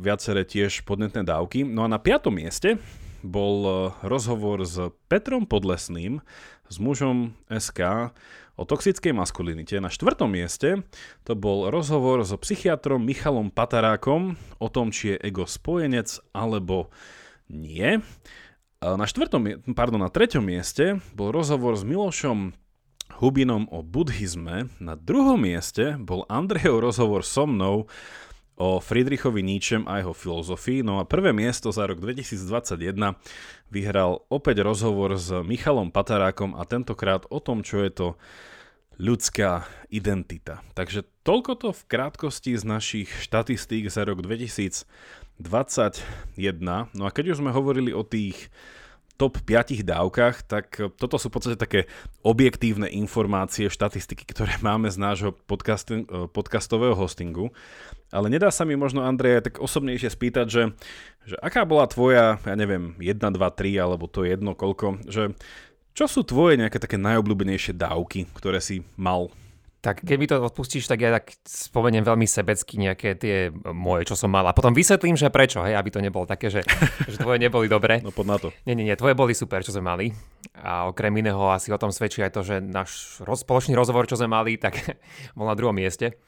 viaceré 0.00 0.48
tiež 0.48 0.88
podnetné 0.88 1.28
dávky. 1.28 1.68
No 1.68 1.84
a 1.84 1.92
na 1.92 2.00
piatom 2.00 2.32
mieste 2.32 2.80
bol 3.20 3.92
rozhovor 4.00 4.64
s 4.64 4.80
Petrom 5.12 5.44
Podlesným, 5.44 6.24
s 6.72 6.76
mužom 6.80 7.36
SK 7.52 8.14
o 8.58 8.66
toxickej 8.66 9.14
maskulinite. 9.14 9.78
Na 9.78 9.86
štvrtom 9.86 10.34
mieste 10.34 10.82
to 11.22 11.38
bol 11.38 11.70
rozhovor 11.70 12.26
so 12.26 12.34
psychiatrom 12.34 13.06
Michalom 13.06 13.54
Patarákom 13.54 14.34
o 14.58 14.66
tom, 14.66 14.90
či 14.90 15.14
je 15.14 15.30
ego 15.30 15.46
spojenec 15.46 16.18
alebo 16.34 16.90
nie. 17.46 18.02
Na, 18.82 19.06
štvrtom, 19.06 19.74
pardon, 19.78 20.02
na 20.02 20.10
treťom 20.10 20.42
mieste 20.42 20.98
bol 21.14 21.30
rozhovor 21.30 21.78
s 21.78 21.86
Milošom 21.86 22.54
Hubinom 23.18 23.66
o 23.70 23.82
buddhizme. 23.82 24.70
Na 24.78 24.94
druhom 24.94 25.38
mieste 25.38 25.98
bol 25.98 26.26
Andrejov 26.30 26.82
rozhovor 26.82 27.22
so 27.26 27.46
mnou 27.46 27.90
o 28.58 28.82
Friedrichovi 28.82 29.40
Nietzschem 29.40 29.86
a 29.86 30.02
jeho 30.02 30.10
filozofii. 30.10 30.82
No 30.82 30.98
a 30.98 31.06
prvé 31.06 31.30
miesto 31.30 31.70
za 31.70 31.86
rok 31.86 32.02
2021 32.02 33.14
vyhral 33.70 34.26
opäť 34.26 34.66
rozhovor 34.66 35.14
s 35.14 35.30
Michalom 35.46 35.94
Patarákom 35.94 36.58
a 36.58 36.66
tentokrát 36.66 37.22
o 37.30 37.38
tom, 37.38 37.62
čo 37.62 37.80
je 37.86 37.90
to 37.94 38.06
ľudská 38.98 39.62
identita. 39.94 40.66
Takže 40.74 41.06
toľko 41.22 41.52
to 41.54 41.68
v 41.70 41.82
krátkosti 41.86 42.58
z 42.58 42.66
našich 42.66 43.08
štatistík 43.22 43.86
za 43.86 44.02
rok 44.02 44.26
2021. 44.26 45.38
No 46.98 47.02
a 47.06 47.10
keď 47.14 47.24
už 47.32 47.38
sme 47.38 47.54
hovorili 47.54 47.94
o 47.94 48.02
tých 48.02 48.50
top 49.18 49.42
5 49.42 49.82
dávkach, 49.82 50.46
tak 50.46 50.78
toto 50.94 51.18
sú 51.18 51.30
v 51.30 51.34
podstate 51.34 51.58
také 51.58 51.80
objektívne 52.22 52.86
informácie, 52.90 53.66
štatistiky, 53.70 54.26
ktoré 54.30 54.58
máme 54.66 54.90
z 54.90 54.98
nášho 54.98 55.30
podcastového 56.34 56.94
hostingu. 56.94 57.50
Ale 58.08 58.32
nedá 58.32 58.48
sa 58.48 58.64
mi 58.64 58.72
možno, 58.72 59.04
Andrej, 59.04 59.44
tak 59.44 59.60
osobnejšie 59.60 60.08
spýtať, 60.08 60.46
že, 60.48 60.62
že 61.28 61.36
aká 61.44 61.68
bola 61.68 61.84
tvoja, 61.84 62.40
ja 62.40 62.54
neviem, 62.56 62.96
1, 62.96 63.20
2, 63.20 63.36
3, 63.36 63.84
alebo 63.84 64.08
to 64.08 64.24
jedno 64.24 64.56
koľko, 64.56 65.04
že 65.04 65.36
čo 65.92 66.06
sú 66.08 66.24
tvoje 66.24 66.56
nejaké 66.56 66.80
také 66.80 66.96
najobľúbenejšie 66.96 67.76
dávky, 67.76 68.30
ktoré 68.32 68.62
si 68.62 68.86
mal 68.94 69.28
tak 69.78 70.02
keď 70.02 70.16
mi 70.18 70.26
to 70.26 70.42
odpustíš, 70.42 70.90
tak 70.90 70.98
ja 70.98 71.14
tak 71.14 71.38
spomeniem 71.46 72.02
veľmi 72.02 72.26
sebecky 72.26 72.82
nejaké 72.82 73.14
tie 73.14 73.54
moje, 73.70 74.10
čo 74.10 74.18
som 74.18 74.26
mal. 74.26 74.42
A 74.50 74.56
potom 74.56 74.74
vysvetlím, 74.74 75.14
že 75.14 75.30
prečo, 75.30 75.62
hej, 75.62 75.78
aby 75.78 75.88
to 75.94 76.02
nebolo 76.02 76.26
také, 76.26 76.50
že, 76.50 76.66
že 77.06 77.16
tvoje 77.16 77.38
neboli 77.38 77.70
dobré. 77.70 78.00
No 78.08 78.14
pod 78.14 78.26
na 78.26 78.40
to. 78.40 78.50
Nie, 78.64 78.74
nie, 78.74 78.88
nie, 78.88 78.96
tvoje 78.98 79.14
boli 79.14 79.36
super, 79.36 79.62
čo 79.62 79.70
sme 79.70 79.86
mali. 79.86 80.06
A 80.58 80.88
okrem 80.90 81.12
iného 81.14 81.38
asi 81.50 81.70
o 81.70 81.78
tom 81.78 81.94
svedčí 81.94 82.24
aj 82.24 82.32
to, 82.34 82.40
že 82.42 82.58
náš 82.58 83.20
roz, 83.22 83.46
spoločný 83.46 83.76
rozhovor, 83.78 84.08
čo 84.10 84.16
sme 84.16 84.32
mali, 84.32 84.58
tak 84.58 84.80
bol 85.38 85.46
na 85.46 85.54
druhom 85.54 85.76
mieste. 85.76 86.18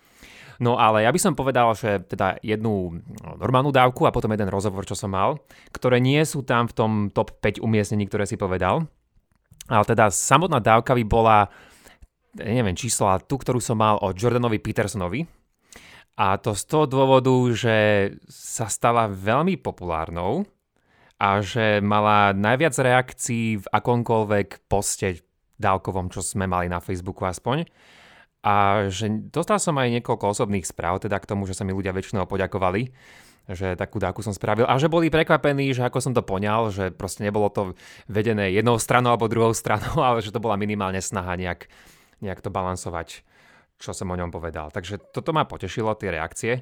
No 0.60 0.76
ale 0.76 1.08
ja 1.08 1.10
by 1.10 1.16
som 1.16 1.32
povedal, 1.32 1.72
že 1.72 2.04
teda 2.04 2.36
jednu 2.44 3.00
normálnu 3.40 3.72
dávku 3.72 4.04
a 4.04 4.12
potom 4.12 4.28
jeden 4.28 4.52
rozhovor, 4.52 4.84
čo 4.84 4.92
som 4.92 5.08
mal, 5.08 5.40
ktoré 5.72 5.96
nie 6.04 6.20
sú 6.28 6.44
tam 6.44 6.68
v 6.68 6.76
tom 6.76 6.92
top 7.08 7.40
5 7.40 7.64
umiestnení, 7.64 8.04
ktoré 8.04 8.28
si 8.28 8.36
povedal. 8.36 8.84
Ale 9.72 9.84
teda 9.88 10.12
samotná 10.12 10.60
dávka 10.60 10.92
by 10.92 11.04
bola 11.08 11.48
neviem 12.36 12.78
číslo, 12.78 13.10
ale 13.10 13.26
tú, 13.26 13.40
ktorú 13.40 13.58
som 13.58 13.78
mal 13.78 13.98
o 13.98 14.14
Jordanovi 14.14 14.62
Petersonovi. 14.62 15.26
A 16.20 16.36
to 16.36 16.52
z 16.52 16.62
toho 16.68 16.84
dôvodu, 16.84 17.32
že 17.56 17.76
sa 18.28 18.68
stala 18.68 19.08
veľmi 19.08 19.56
populárnou 19.56 20.44
a 21.16 21.40
že 21.40 21.80
mala 21.80 22.36
najviac 22.36 22.76
reakcií 22.76 23.64
v 23.64 23.66
akomkoľvek 23.66 24.68
poste 24.68 25.24
dávkovom, 25.56 26.12
čo 26.12 26.20
sme 26.20 26.44
mali 26.44 26.68
na 26.68 26.80
Facebooku 26.80 27.24
aspoň. 27.24 27.64
A 28.40 28.88
že 28.88 29.12
dostal 29.28 29.60
som 29.60 29.76
aj 29.76 30.00
niekoľko 30.00 30.32
osobných 30.32 30.64
správ, 30.64 31.04
teda 31.04 31.20
k 31.20 31.28
tomu, 31.28 31.44
že 31.44 31.52
sa 31.52 31.66
mi 31.66 31.76
ľudia 31.76 31.92
väčšinou 31.92 32.24
poďakovali, 32.24 32.88
že 33.50 33.76
takú 33.76 34.00
dávku 34.00 34.24
som 34.24 34.32
spravil 34.32 34.64
a 34.64 34.80
že 34.80 34.88
boli 34.88 35.12
prekvapení, 35.12 35.74
že 35.76 35.84
ako 35.84 35.98
som 36.00 36.12
to 36.16 36.24
poňal, 36.24 36.72
že 36.72 36.88
proste 36.94 37.26
nebolo 37.26 37.52
to 37.52 37.76
vedené 38.08 38.54
jednou 38.54 38.80
stranou 38.80 39.12
alebo 39.12 39.28
druhou 39.28 39.52
stranou, 39.52 40.00
ale 40.08 40.24
že 40.24 40.32
to 40.32 40.40
bola 40.40 40.56
minimálne 40.56 41.02
snaha 41.02 41.36
nejak 41.36 41.68
nejak 42.20 42.44
to 42.44 42.52
balansovať, 42.52 43.24
čo 43.80 43.90
som 43.96 44.12
o 44.12 44.16
ňom 44.16 44.28
povedal. 44.30 44.68
Takže 44.68 45.00
toto 45.10 45.32
ma 45.32 45.48
potešilo, 45.48 45.96
tie 45.96 46.12
reakcie 46.12 46.52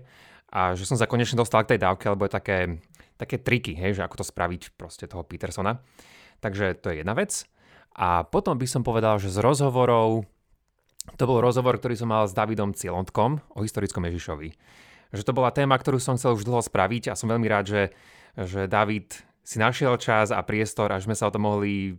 a 0.55 0.73
že 0.79 0.87
som 0.87 0.97
sa 0.97 1.11
konečne 1.11 1.37
dostal 1.37 1.67
k 1.67 1.77
tej 1.77 1.83
dávke, 1.85 2.09
lebo 2.09 2.25
je 2.25 2.33
také, 2.33 2.59
také 3.19 3.37
triky, 3.43 3.75
hej, 3.75 3.99
že 3.99 4.07
ako 4.07 4.23
to 4.23 4.25
spraviť 4.25 4.79
proste 4.79 5.05
toho 5.11 5.27
Petersona. 5.27 5.83
Takže 6.39 6.79
to 6.79 6.95
je 6.95 7.03
jedna 7.03 7.19
vec. 7.19 7.45
A 7.99 8.23
potom 8.23 8.55
by 8.55 8.67
som 8.71 8.87
povedal, 8.87 9.19
že 9.19 9.35
z 9.35 9.43
rozhovorov, 9.43 10.23
to 11.17 11.25
bol 11.25 11.41
rozhovor, 11.41 11.79
ktorý 11.79 11.95
som 11.97 12.11
mal 12.11 12.29
s 12.29 12.37
Davidom 12.37 12.77
Cielontkom 12.77 13.41
o 13.55 13.61
historickom 13.65 14.05
Ježišovi. 14.11 14.49
Že 15.15 15.23
to 15.25 15.33
bola 15.33 15.55
téma, 15.55 15.79
ktorú 15.81 15.97
som 15.97 16.21
chcel 16.21 16.37
už 16.37 16.45
dlho 16.45 16.61
spraviť 16.61 17.09
a 17.09 17.17
som 17.17 17.33
veľmi 17.33 17.49
rád, 17.49 17.65
že, 17.71 17.83
že 18.37 18.69
David 18.69 19.17
si 19.41 19.57
našiel 19.57 19.97
čas 19.97 20.29
a 20.29 20.45
priestor 20.45 20.93
a 20.93 21.01
že 21.01 21.09
sme 21.09 21.17
sa 21.17 21.31
o 21.31 21.33
tom 21.33 21.49
mohli 21.49 21.97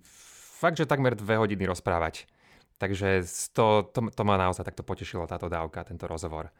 fakt, 0.62 0.78
že 0.78 0.86
takmer 0.86 1.18
dve 1.18 1.42
hodiny 1.42 1.66
rozprávať. 1.66 2.30
Takže 2.78 3.25
to, 3.51 3.89
to, 3.89 4.13
to 4.13 4.22
ma 4.24 4.38
naozaj 4.38 4.63
takto 4.63 4.86
potešilo 4.86 5.25
táto 5.25 5.50
dávka, 5.50 5.82
tento 5.82 6.06
rozhovor. 6.06 6.54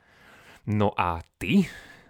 No 0.66 0.92
a 0.98 1.22
ty? 1.38 1.70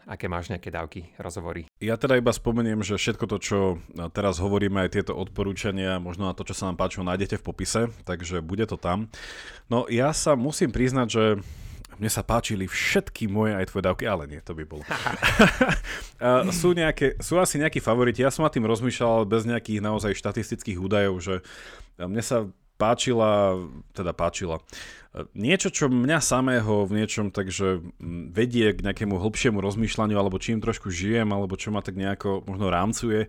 Aké 0.09 0.25
máš 0.25 0.49
nejaké 0.49 0.73
dávky, 0.73 1.13
rozhovory? 1.21 1.69
Ja 1.77 1.93
teda 1.93 2.17
iba 2.17 2.33
spomeniem, 2.33 2.81
že 2.81 2.97
všetko 2.97 3.29
to, 3.29 3.37
čo 3.37 3.59
teraz 4.09 4.41
hovoríme, 4.41 4.81
aj 4.81 4.97
tieto 4.97 5.13
odporúčania, 5.13 6.01
možno 6.01 6.25
na 6.25 6.33
to, 6.33 6.41
čo 6.41 6.57
sa 6.57 6.65
nám 6.65 6.81
páčilo, 6.81 7.05
nájdete 7.05 7.37
v 7.37 7.45
popise, 7.45 7.81
takže 8.09 8.41
bude 8.41 8.65
to 8.65 8.73
tam. 8.73 9.05
No 9.69 9.85
ja 9.85 10.09
sa 10.09 10.33
musím 10.33 10.73
priznať, 10.73 11.07
že 11.13 11.23
mne 12.01 12.09
sa 12.09 12.25
páčili 12.25 12.65
všetky 12.65 13.29
moje 13.29 13.53
aj 13.53 13.69
tvoje 13.69 13.85
dávky, 13.85 14.09
ale 14.09 14.25
nie, 14.25 14.41
to 14.41 14.57
by 14.57 14.65
bolo. 14.65 14.81
sú, 16.57 16.73
nejaké, 16.73 17.13
sú 17.21 17.37
asi 17.37 17.61
nejakí 17.61 17.77
favoriti, 17.77 18.25
ja 18.25 18.33
som 18.33 18.41
nad 18.41 18.53
tým 18.55 18.65
rozmýšľal 18.65 19.29
bez 19.29 19.45
nejakých 19.45 19.77
naozaj 19.77 20.17
štatistických 20.17 20.81
údajov, 20.81 21.21
že 21.21 21.35
mne 22.01 22.23
sa 22.25 22.49
páčila, 22.79 23.59
teda 23.91 24.15
páčila. 24.15 24.63
Niečo, 25.35 25.67
čo 25.73 25.91
mňa 25.91 26.23
samého 26.23 26.87
v 26.87 27.03
niečom 27.03 27.33
takže 27.33 27.83
vedie 28.31 28.71
k 28.71 28.85
nejakému 28.85 29.19
hĺbšiemu 29.19 29.59
rozmýšľaniu, 29.59 30.15
alebo 30.15 30.39
čím 30.39 30.63
trošku 30.63 30.87
žijem, 30.87 31.35
alebo 31.35 31.59
čo 31.59 31.75
ma 31.75 31.83
tak 31.83 31.99
nejako 31.99 32.47
možno 32.47 32.71
rámcuje, 32.71 33.27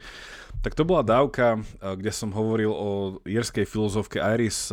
tak 0.62 0.78
to 0.78 0.87
bola 0.87 1.02
dávka, 1.02 1.64
kde 1.80 2.12
som 2.14 2.30
hovoril 2.30 2.71
o 2.71 2.88
jerskej 3.25 3.66
filozofke 3.66 4.23
Iris 4.23 4.71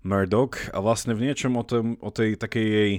Murdoch 0.00 0.70
a 0.72 0.78
vlastne 0.80 1.12
v 1.12 1.28
niečom 1.28 1.58
o, 1.60 1.64
tom, 1.66 2.00
o 2.00 2.08
tej 2.08 2.40
takej 2.40 2.66
jej 2.66 2.92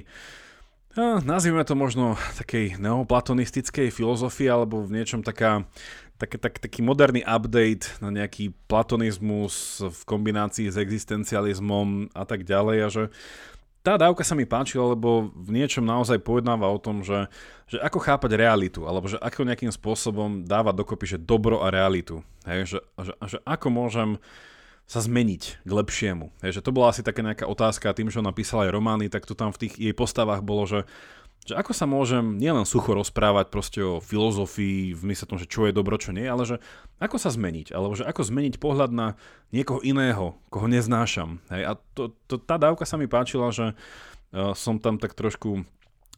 No, 0.92 1.24
nazvime 1.24 1.64
to 1.64 1.72
možno 1.72 2.20
takej 2.36 2.76
neoplatonistickej 2.76 3.88
filozofii, 3.88 4.52
alebo 4.52 4.84
v 4.84 5.00
niečom 5.00 5.24
taká 5.24 5.64
tak, 6.22 6.38
tak, 6.38 6.54
taký 6.62 6.86
moderný 6.86 7.26
update 7.26 7.98
na 7.98 8.14
nejaký 8.14 8.54
platonizmus 8.70 9.82
v 9.82 10.00
kombinácii 10.06 10.70
s 10.70 10.78
existencializmom 10.78 12.14
a 12.14 12.22
tak 12.22 12.46
ďalej 12.46 12.76
a 12.78 12.88
že 12.94 13.04
tá 13.82 13.98
dávka 13.98 14.22
sa 14.22 14.38
mi 14.38 14.46
páčila, 14.46 14.94
lebo 14.94 15.34
v 15.34 15.50
niečom 15.58 15.82
naozaj 15.82 16.22
pojednáva 16.22 16.70
o 16.70 16.78
tom, 16.78 17.02
že, 17.02 17.26
že 17.66 17.82
ako 17.82 17.98
chápať 17.98 18.38
realitu, 18.38 18.86
alebo 18.86 19.10
že 19.10 19.18
ako 19.18 19.42
nejakým 19.42 19.74
spôsobom 19.74 20.46
dáva 20.46 20.70
dokopy, 20.70 21.18
že 21.18 21.18
dobro 21.18 21.66
a 21.66 21.74
realitu. 21.74 22.22
Hej, 22.46 22.78
že, 22.78 22.78
že, 23.02 23.12
že 23.26 23.38
ako 23.42 23.68
môžem 23.74 24.22
sa 24.86 25.02
zmeniť 25.02 25.66
k 25.66 25.70
lepšiemu. 25.74 26.30
Hej, 26.46 26.62
že 26.62 26.64
to 26.64 26.70
bola 26.70 26.94
asi 26.94 27.02
taká 27.02 27.26
nejaká 27.26 27.50
otázka, 27.50 27.90
tým, 27.90 28.06
že 28.06 28.22
on 28.22 28.30
napísal 28.30 28.70
aj 28.70 28.70
romány, 28.70 29.10
tak 29.10 29.26
to 29.26 29.34
tam 29.34 29.50
v 29.50 29.66
tých 29.66 29.74
jej 29.74 29.94
postavách 29.98 30.46
bolo, 30.46 30.62
že 30.70 30.86
že 31.42 31.58
ako 31.58 31.74
sa 31.74 31.90
môžem 31.90 32.38
nielen 32.38 32.62
sucho 32.62 32.94
rozprávať 32.94 33.50
proste 33.50 33.82
o 33.82 33.98
filozofii, 33.98 34.94
v 34.94 35.02
mysle 35.10 35.26
tom, 35.26 35.42
že 35.42 35.50
čo 35.50 35.66
je 35.66 35.74
dobro, 35.74 35.98
čo 35.98 36.14
nie, 36.14 36.22
ale 36.22 36.46
že 36.46 36.62
ako 37.02 37.18
sa 37.18 37.34
zmeniť, 37.34 37.74
alebo 37.74 37.98
že 37.98 38.06
ako 38.06 38.22
zmeniť 38.22 38.62
pohľad 38.62 38.94
na 38.94 39.18
niekoho 39.50 39.82
iného, 39.82 40.38
koho 40.54 40.70
neznášam. 40.70 41.42
Hej, 41.50 41.62
a 41.66 41.72
to, 41.98 42.14
to, 42.30 42.38
tá 42.38 42.62
dávka 42.62 42.86
sa 42.86 42.94
mi 42.94 43.10
páčila, 43.10 43.50
že 43.50 43.74
uh, 43.74 44.54
som 44.54 44.78
tam 44.78 45.02
tak 45.02 45.18
trošku 45.18 45.66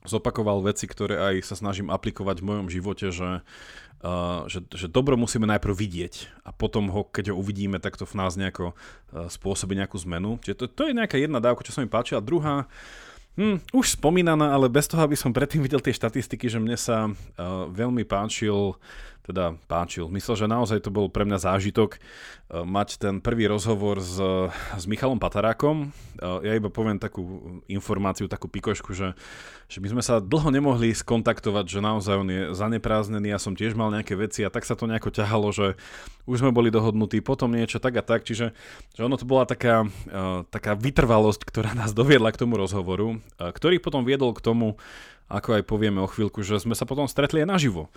zopakoval 0.05 0.61
veci, 0.61 0.85
ktoré 0.85 1.17
aj 1.17 1.49
sa 1.49 1.57
snažím 1.57 1.89
aplikovať 1.89 2.45
v 2.45 2.49
mojom 2.53 2.69
živote, 2.69 3.09
že, 3.09 3.41
uh, 4.05 4.45
že, 4.45 4.61
že 4.77 4.93
dobro 4.93 5.17
musíme 5.17 5.49
najprv 5.49 5.73
vidieť 5.73 6.45
a 6.45 6.53
potom 6.53 6.93
ho, 6.93 7.09
keď 7.09 7.33
ho 7.33 7.41
uvidíme, 7.41 7.81
tak 7.81 7.97
to 7.97 8.05
v 8.05 8.21
nás 8.21 8.37
nejako 8.37 8.77
uh, 8.77 9.33
spôsobí 9.33 9.73
nejakú 9.73 9.97
zmenu. 10.05 10.37
Čiže 10.45 10.57
to, 10.61 10.65
to 10.69 10.83
je 10.93 10.93
nejaká 10.93 11.17
jedna 11.17 11.41
dávka, 11.41 11.65
čo 11.65 11.73
sa 11.73 11.81
mi 11.81 11.89
páčila. 11.89 12.21
Druhá, 12.21 12.69
Hm, 13.35 13.59
už 13.75 13.99
spomínaná, 13.99 14.55
ale 14.55 14.71
bez 14.71 14.87
toho, 14.87 15.03
aby 15.03 15.19
som 15.19 15.35
predtým 15.35 15.59
videl 15.59 15.83
tie 15.83 15.91
štatistiky, 15.91 16.47
že 16.47 16.63
mne 16.63 16.79
sa 16.79 17.11
uh, 17.11 17.67
veľmi 17.67 18.07
páčil 18.07 18.79
teda 19.25 19.57
páčil. 19.67 20.13
Myslel, 20.13 20.45
že 20.45 20.47
naozaj 20.47 20.85
to 20.85 20.93
bol 20.93 21.09
pre 21.09 21.25
mňa 21.25 21.41
zážitok 21.41 21.97
mať 22.53 23.01
ten 23.01 23.25
prvý 23.25 23.49
rozhovor 23.49 23.97
s, 23.99 24.21
s 24.77 24.85
Michalom 24.85 25.17
Patarákom. 25.17 25.97
Ja 26.21 26.53
iba 26.53 26.69
poviem 26.69 27.01
takú 27.01 27.25
informáciu, 27.65 28.29
takú 28.29 28.53
pikošku, 28.53 28.93
že, 28.93 29.17
že 29.67 29.81
my 29.81 29.97
sme 29.97 30.03
sa 30.05 30.21
dlho 30.21 30.53
nemohli 30.53 30.93
skontaktovať, 30.93 31.65
že 31.67 31.81
naozaj 31.81 32.15
on 32.21 32.29
je 32.29 32.43
zanepráznený, 32.53 33.33
ja 33.33 33.41
som 33.41 33.57
tiež 33.57 33.73
mal 33.73 33.89
nejaké 33.89 34.13
veci 34.13 34.45
a 34.45 34.53
tak 34.53 34.69
sa 34.69 34.77
to 34.77 34.85
nejako 34.85 35.09
ťahalo, 35.09 35.49
že 35.57 35.81
už 36.29 36.45
sme 36.45 36.53
boli 36.53 36.69
dohodnutí, 36.69 37.25
potom 37.25 37.49
niečo 37.49 37.81
tak 37.81 37.97
a 37.97 38.05
tak, 38.05 38.29
čiže 38.29 38.53
že 38.93 39.01
ono 39.01 39.17
to 39.17 39.25
bola 39.25 39.49
taká, 39.49 39.89
taká 40.53 40.77
vytrvalosť, 40.77 41.49
ktorá 41.49 41.73
nás 41.73 41.97
doviedla 41.97 42.29
k 42.29 42.45
tomu 42.45 42.61
rozhovoru, 42.61 43.25
ktorý 43.41 43.81
potom 43.81 44.05
viedol 44.05 44.37
k 44.37 44.45
tomu, 44.45 44.77
ako 45.29 45.61
aj 45.61 45.63
povieme 45.65 46.05
o 46.05 46.09
chvíľku, 46.11 46.45
že 46.45 46.61
sme 46.61 46.77
sa 46.77 46.85
potom 46.85 47.09
stretli 47.09 47.41
aj 47.43 47.49
naživo. 47.49 47.89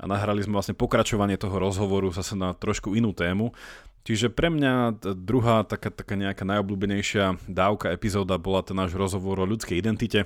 A 0.00 0.08
nahrali 0.08 0.40
sme 0.40 0.56
vlastne 0.56 0.72
pokračovanie 0.72 1.36
toho 1.36 1.60
rozhovoru 1.60 2.08
zase 2.10 2.34
na 2.34 2.56
trošku 2.56 2.96
inú 2.96 3.12
tému. 3.12 3.52
Čiže 4.08 4.32
pre 4.32 4.48
mňa 4.48 5.04
druhá 5.12 5.60
taká, 5.68 5.92
taká 5.92 6.16
nejaká 6.16 6.48
najobľúbenejšia 6.48 7.44
dávka 7.44 7.92
epizóda 7.92 8.40
bola 8.40 8.64
ten 8.64 8.72
náš 8.72 8.96
rozhovor 8.96 9.44
o 9.44 9.50
ľudskej 9.50 9.76
identite, 9.76 10.24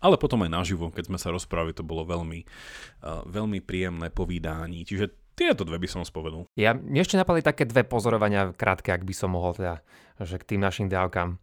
ale 0.00 0.16
potom 0.16 0.40
aj 0.40 0.50
naživo, 0.52 0.88
keď 0.88 1.12
sme 1.12 1.18
sa 1.20 1.28
rozprávali, 1.28 1.76
to 1.76 1.84
bolo 1.84 2.08
veľmi, 2.08 2.44
uh, 2.44 3.20
veľmi 3.28 3.60
príjemné 3.60 4.08
povídání. 4.08 4.88
Čiže 4.88 5.36
tieto 5.36 5.68
dve 5.68 5.76
by 5.82 5.88
som 5.90 6.00
spomenul. 6.06 6.48
Ja, 6.56 6.72
mne 6.72 7.04
ešte 7.04 7.20
napadli 7.20 7.44
také 7.44 7.68
dve 7.68 7.84
pozorovania 7.84 8.56
krátke, 8.56 8.94
ak 8.94 9.04
by 9.04 9.14
som 9.16 9.36
mohol 9.36 9.52
teda, 9.52 9.84
že 10.22 10.40
k 10.40 10.56
tým 10.56 10.60
našim 10.64 10.88
dávkam. 10.88 11.36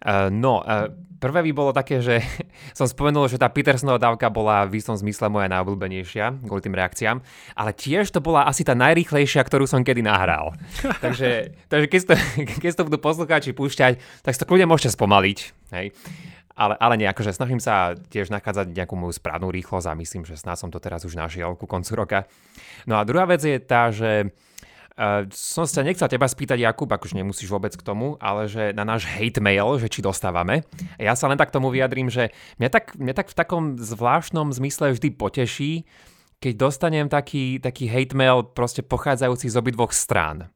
Uh, 0.00 0.32
no, 0.32 0.64
uh, 0.64 0.88
prvé 1.20 1.44
by 1.44 1.52
bolo 1.52 1.70
také, 1.76 2.00
že 2.00 2.24
som 2.78 2.88
spomenul, 2.88 3.28
že 3.28 3.36
tá 3.36 3.52
Petersonová 3.52 4.00
dávka 4.00 4.32
bola 4.32 4.64
v 4.64 4.80
istom 4.80 4.96
zmysle 4.96 5.28
moja 5.28 5.46
najobľúbenejšia 5.52 6.48
kvôli 6.48 6.64
tým 6.64 6.74
reakciám, 6.74 7.20
ale 7.52 7.70
tiež 7.76 8.08
to 8.08 8.24
bola 8.24 8.48
asi 8.48 8.64
tá 8.64 8.72
najrýchlejšia, 8.72 9.44
ktorú 9.44 9.68
som 9.68 9.84
kedy 9.84 10.00
nahral. 10.00 10.56
takže, 11.04 11.52
takže 11.68 11.86
keď, 11.86 12.00
to, 12.08 12.14
keď 12.64 12.72
to 12.72 12.86
budú 12.88 12.98
poslucháči 12.98 13.52
púšťať, 13.52 14.24
tak 14.24 14.32
si 14.32 14.40
to 14.40 14.48
kľudne 14.48 14.66
môžete 14.66 14.96
spomaliť. 14.96 15.38
Hej. 15.76 15.92
Ale, 16.60 16.76
ale 16.76 16.94
nie, 17.00 17.08
akože 17.08 17.32
snažím 17.32 17.56
sa 17.56 17.96
tiež 17.96 18.28
nachádzať 18.28 18.76
nejakú 18.76 18.92
moju 18.92 19.16
správnu 19.16 19.48
rýchlosť 19.48 19.86
a 19.88 19.96
myslím, 19.96 20.28
že 20.28 20.36
snáď 20.36 20.56
som 20.60 20.68
to 20.68 20.76
teraz 20.76 21.08
už 21.08 21.16
našiel 21.16 21.56
ku 21.56 21.64
koncu 21.64 21.92
roka. 21.96 22.18
No 22.84 23.00
a 23.00 23.06
druhá 23.08 23.24
vec 23.24 23.40
je 23.40 23.56
tá, 23.56 23.88
že 23.88 24.28
Uh, 25.00 25.24
som 25.32 25.64
sa 25.64 25.80
nechcel 25.80 26.12
teba 26.12 26.28
spýtať, 26.28 26.60
Jakub, 26.60 26.84
akože 26.84 27.16
nemusíš 27.16 27.48
vôbec 27.48 27.72
k 27.72 27.80
tomu, 27.80 28.20
ale 28.20 28.52
že 28.52 28.76
na 28.76 28.84
náš 28.84 29.08
hate 29.08 29.40
mail, 29.40 29.80
že 29.80 29.88
či 29.88 30.04
dostávame. 30.04 30.60
Ja 31.00 31.16
sa 31.16 31.24
len 31.24 31.40
tak 31.40 31.48
tomu 31.48 31.72
vyjadrím, 31.72 32.12
že 32.12 32.36
mňa 32.60 32.68
tak, 32.68 33.00
mňa 33.00 33.14
tak 33.16 33.32
v 33.32 33.38
takom 33.40 33.64
zvláštnom 33.80 34.52
zmysle 34.52 34.92
vždy 34.92 35.08
poteší, 35.16 35.88
keď 36.36 36.52
dostanem 36.52 37.08
taký, 37.08 37.56
taký 37.64 37.88
hate 37.88 38.12
mail 38.12 38.44
proste 38.44 38.84
pochádzajúci 38.84 39.48
z 39.48 39.56
obidvoch 39.56 39.96
strán. 39.96 40.52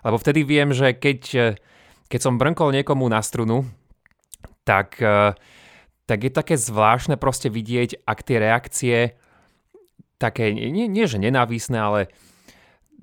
Lebo 0.00 0.16
vtedy 0.16 0.48
viem, 0.48 0.72
že 0.72 0.96
keď, 0.96 1.20
keď 2.08 2.20
som 2.24 2.40
brnkol 2.40 2.72
niekomu 2.72 3.04
na 3.12 3.20
strunu, 3.20 3.68
tak, 4.64 4.96
tak 6.08 6.18
je 6.24 6.32
také 6.32 6.56
zvláštne 6.56 7.20
proste 7.20 7.52
vidieť, 7.52 8.08
ak 8.08 8.24
tie 8.24 8.36
reakcie 8.40 8.96
také, 10.16 10.56
nie, 10.56 10.88
nie 10.88 11.04
že 11.04 11.20
nenávisné, 11.20 11.76
ale 11.76 12.00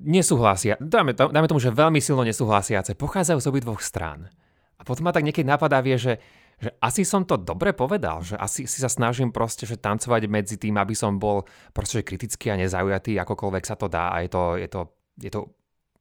nesúhlasia, 0.02 0.74
dáme, 0.82 1.14
dáme 1.14 1.46
tomu, 1.48 1.62
že 1.62 1.70
veľmi 1.70 2.02
silno 2.02 2.26
nesúhlasiace, 2.26 2.98
pochádzajú 2.98 3.38
z 3.38 3.48
obidvoch 3.48 3.80
strán. 3.80 4.28
A 4.76 4.82
potom 4.82 5.06
ma 5.06 5.14
tak 5.14 5.22
niekedy 5.22 5.46
napadá, 5.46 5.78
vie, 5.78 5.94
že, 5.94 6.18
že 6.58 6.74
asi 6.82 7.06
som 7.06 7.22
to 7.22 7.38
dobre 7.38 7.70
povedal, 7.70 8.26
že 8.26 8.34
asi 8.34 8.66
si 8.66 8.82
sa 8.82 8.90
snažím 8.90 9.30
proste 9.30 9.62
že 9.62 9.78
tancovať 9.78 10.26
medzi 10.26 10.58
tým, 10.58 10.74
aby 10.74 10.92
som 10.98 11.22
bol 11.22 11.46
proste 11.70 12.02
kritický 12.02 12.50
a 12.50 12.58
nezaujatý, 12.58 13.14
akokoľvek 13.22 13.64
sa 13.64 13.78
to 13.78 13.86
dá 13.86 14.10
a 14.10 14.26
je 14.26 14.30
to, 14.30 14.42
je 14.58 14.68
to, 14.68 14.80
je 15.22 15.30
to 15.30 15.40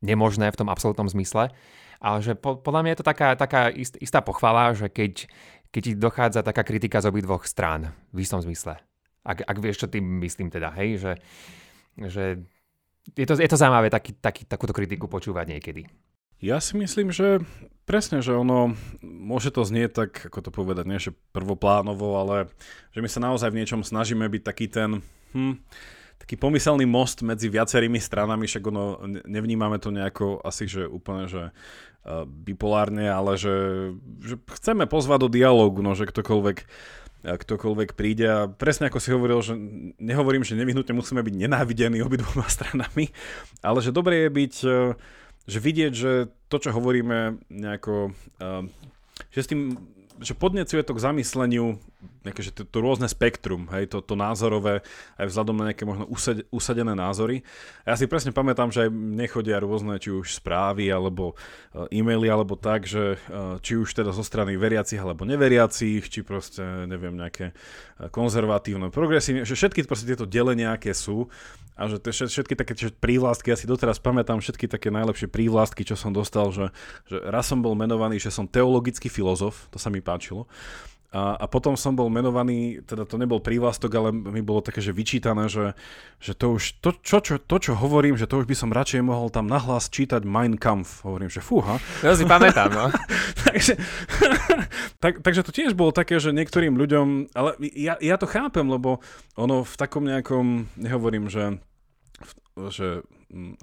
nemožné 0.02 0.50
v 0.50 0.60
tom 0.60 0.68
absolútnom 0.74 1.06
zmysle. 1.06 1.54
Ale 2.02 2.18
že 2.26 2.34
po, 2.34 2.58
podľa 2.58 2.82
mňa 2.82 2.92
je 2.98 3.00
to 3.00 3.06
taká, 3.06 3.38
taká 3.38 3.70
ist, 3.70 3.94
istá 4.02 4.26
pochvala, 4.26 4.74
že 4.74 4.90
keď, 4.90 5.30
keď 5.70 5.82
ti 5.86 5.92
dochádza 5.94 6.42
taká 6.42 6.66
kritika 6.66 6.98
z 6.98 7.14
obidvoch 7.14 7.46
strán 7.46 7.94
v 8.10 8.26
istom 8.26 8.42
zmysle. 8.42 8.82
Ak, 9.22 9.46
ak 9.46 9.58
vieš, 9.62 9.86
čo 9.86 9.94
tým 9.94 10.18
myslím 10.26 10.50
teda, 10.50 10.74
hej, 10.74 10.98
že, 10.98 11.14
že 12.10 12.42
je 13.16 13.26
to, 13.26 13.34
je 13.38 13.50
to 13.50 13.58
zaujímavé 13.58 13.90
taký, 13.90 14.14
taký, 14.18 14.46
takúto 14.46 14.74
kritiku 14.76 15.10
počúvať 15.10 15.58
niekedy. 15.58 15.90
Ja 16.42 16.58
si 16.58 16.74
myslím, 16.74 17.14
že 17.14 17.46
presne, 17.86 18.26
že 18.26 18.34
ono 18.34 18.74
môže 19.06 19.54
to 19.54 19.62
znieť 19.62 19.92
tak, 19.94 20.12
ako 20.34 20.40
to 20.42 20.50
povedať, 20.50 20.86
nie 20.90 20.98
že 20.98 21.14
prvoplánovo, 21.38 22.18
ale 22.18 22.50
že 22.98 23.06
my 23.06 23.10
sa 23.10 23.22
naozaj 23.22 23.54
v 23.54 23.62
niečom 23.62 23.86
snažíme 23.86 24.26
byť 24.26 24.42
taký 24.42 24.66
ten, 24.66 25.06
hm, 25.38 25.62
taký 26.18 26.42
pomyselný 26.42 26.90
most 26.90 27.22
medzi 27.22 27.46
viacerými 27.46 28.02
stranami, 28.02 28.50
však 28.50 28.64
ono 28.74 29.06
nevnímame 29.30 29.78
to 29.78 29.94
nejako 29.94 30.42
asi, 30.42 30.66
že 30.66 30.90
úplne, 30.90 31.30
že 31.30 31.54
uh, 31.54 32.26
bipolárne, 32.26 33.06
ale 33.06 33.38
že, 33.38 33.56
že 34.26 34.42
chceme 34.58 34.90
pozvať 34.90 35.26
do 35.26 35.30
dialógu, 35.30 35.86
no, 35.86 35.94
že 35.94 36.10
ktokoľvek 36.10 36.58
ktokoľvek 37.22 37.94
príde 37.94 38.26
a 38.26 38.50
presne 38.50 38.90
ako 38.90 38.98
si 38.98 39.14
hovoril, 39.14 39.40
že 39.46 39.54
nehovorím, 40.02 40.42
že 40.42 40.58
nevyhnutne 40.58 40.98
musíme 40.98 41.22
byť 41.22 41.36
nenávidení 41.38 42.02
obidvoma 42.02 42.50
stranami, 42.58 43.14
ale 43.62 43.80
že 43.86 43.94
dobre 43.94 44.26
je 44.26 44.30
byť, 44.30 44.56
e, 44.66 44.78
že 45.46 45.60
vidieť, 45.62 45.94
že 45.94 46.12
to, 46.50 46.58
čo 46.58 46.74
hovoríme 46.74 47.38
nejako, 47.54 48.14
e, 48.42 48.52
že 49.30 49.40
s 49.46 49.50
tým 49.50 49.78
že 50.22 50.38
podnecuje 50.38 50.82
to 50.86 50.94
k 50.94 51.04
zamysleniu 51.04 51.82
nejaké, 52.22 52.42
že 52.46 52.54
to, 52.54 52.62
to 52.66 52.78
rôzne 52.86 53.10
spektrum, 53.10 53.66
hej, 53.74 53.90
to, 53.90 53.98
to 54.06 54.14
názorové, 54.14 54.86
aj 55.18 55.26
vzhľadom 55.26 55.58
na 55.58 55.74
nejaké 55.74 55.90
možno 55.90 56.06
usad, 56.06 56.46
usadené 56.54 56.94
názory. 56.94 57.42
A 57.82 57.94
ja 57.94 57.96
si 57.98 58.06
presne 58.06 58.30
pamätám, 58.30 58.70
že 58.70 58.86
aj 58.86 58.90
nechodia 58.94 59.58
rôzne, 59.58 59.98
či 59.98 60.14
už 60.14 60.38
správy, 60.38 60.94
alebo 60.94 61.34
uh, 61.34 61.90
e-maily, 61.90 62.30
alebo 62.30 62.54
tak, 62.54 62.86
že 62.86 63.18
uh, 63.18 63.58
či 63.66 63.74
už 63.74 63.90
teda 63.98 64.14
zo 64.14 64.22
strany 64.22 64.54
veriacich, 64.54 65.02
alebo 65.02 65.26
neveriacich, 65.26 66.06
či 66.14 66.22
proste, 66.22 66.62
neviem, 66.86 67.18
nejaké 67.18 67.58
uh, 67.58 68.10
konzervatívne, 68.14 68.94
progresívne, 68.94 69.42
že 69.42 69.58
všetky 69.58 69.90
proste 69.90 70.06
tieto 70.06 70.30
delenia, 70.30 70.78
aké 70.78 70.94
sú, 70.94 71.26
a 71.76 71.88
že 71.88 71.98
to 71.98 72.12
všetky 72.12 72.54
také 72.54 72.74
prívlastky, 73.00 73.52
ja 73.52 73.58
si 73.58 73.66
doteraz 73.66 73.98
pamätám 73.98 74.44
všetky 74.44 74.68
také 74.68 74.92
najlepšie 74.92 75.32
prívlastky, 75.32 75.88
čo 75.88 75.96
som 75.96 76.12
dostal, 76.12 76.52
že, 76.52 76.70
že 77.08 77.18
raz 77.32 77.48
som 77.48 77.64
bol 77.64 77.74
menovaný, 77.74 78.20
že 78.20 78.30
som 78.30 78.46
teologický 78.46 79.08
filozof, 79.08 79.72
to 79.72 79.80
sa 79.80 79.88
mi 79.88 80.04
páčilo. 80.04 80.46
A, 81.12 81.36
a 81.36 81.46
potom 81.52 81.76
som 81.76 81.92
bol 81.92 82.08
menovaný, 82.08 82.80
teda 82.88 83.04
to 83.04 83.20
nebol 83.20 83.44
prívlastok, 83.44 83.92
ale 84.00 84.16
mi 84.16 84.40
bolo 84.40 84.64
také, 84.64 84.80
že 84.80 84.96
vyčítané, 84.96 85.52
že, 85.52 85.76
že 86.24 86.32
to 86.32 86.56
už, 86.56 86.80
to 86.80 86.96
čo, 87.04 87.20
čo, 87.20 87.36
to 87.36 87.60
čo 87.60 87.76
hovorím, 87.76 88.16
že 88.16 88.32
to 88.32 88.40
už 88.40 88.48
by 88.48 88.56
som 88.56 88.72
radšej 88.72 89.04
mohol 89.04 89.28
tam 89.28 89.52
nahlas 89.52 89.92
čítať 89.92 90.24
Mein 90.24 90.56
Kampf. 90.56 91.04
Hovorím, 91.04 91.28
že 91.28 91.44
fúha. 91.44 91.84
Ja 92.00 92.16
si 92.16 92.24
pamätám, 92.24 92.72
no. 92.72 92.88
takže, 93.48 93.76
tak, 95.04 95.20
takže 95.20 95.44
to 95.44 95.52
tiež 95.52 95.76
bolo 95.76 95.92
také, 95.92 96.16
že 96.16 96.32
niektorým 96.32 96.80
ľuďom, 96.80 97.36
ale 97.36 97.60
ja, 97.76 98.00
ja 98.00 98.16
to 98.16 98.24
chápem, 98.24 98.64
lebo 98.72 99.04
ono 99.36 99.68
v 99.68 99.76
takom 99.76 100.08
nejakom, 100.08 100.72
nehovorím, 100.80 101.28
že 101.28 101.60
že 102.70 103.02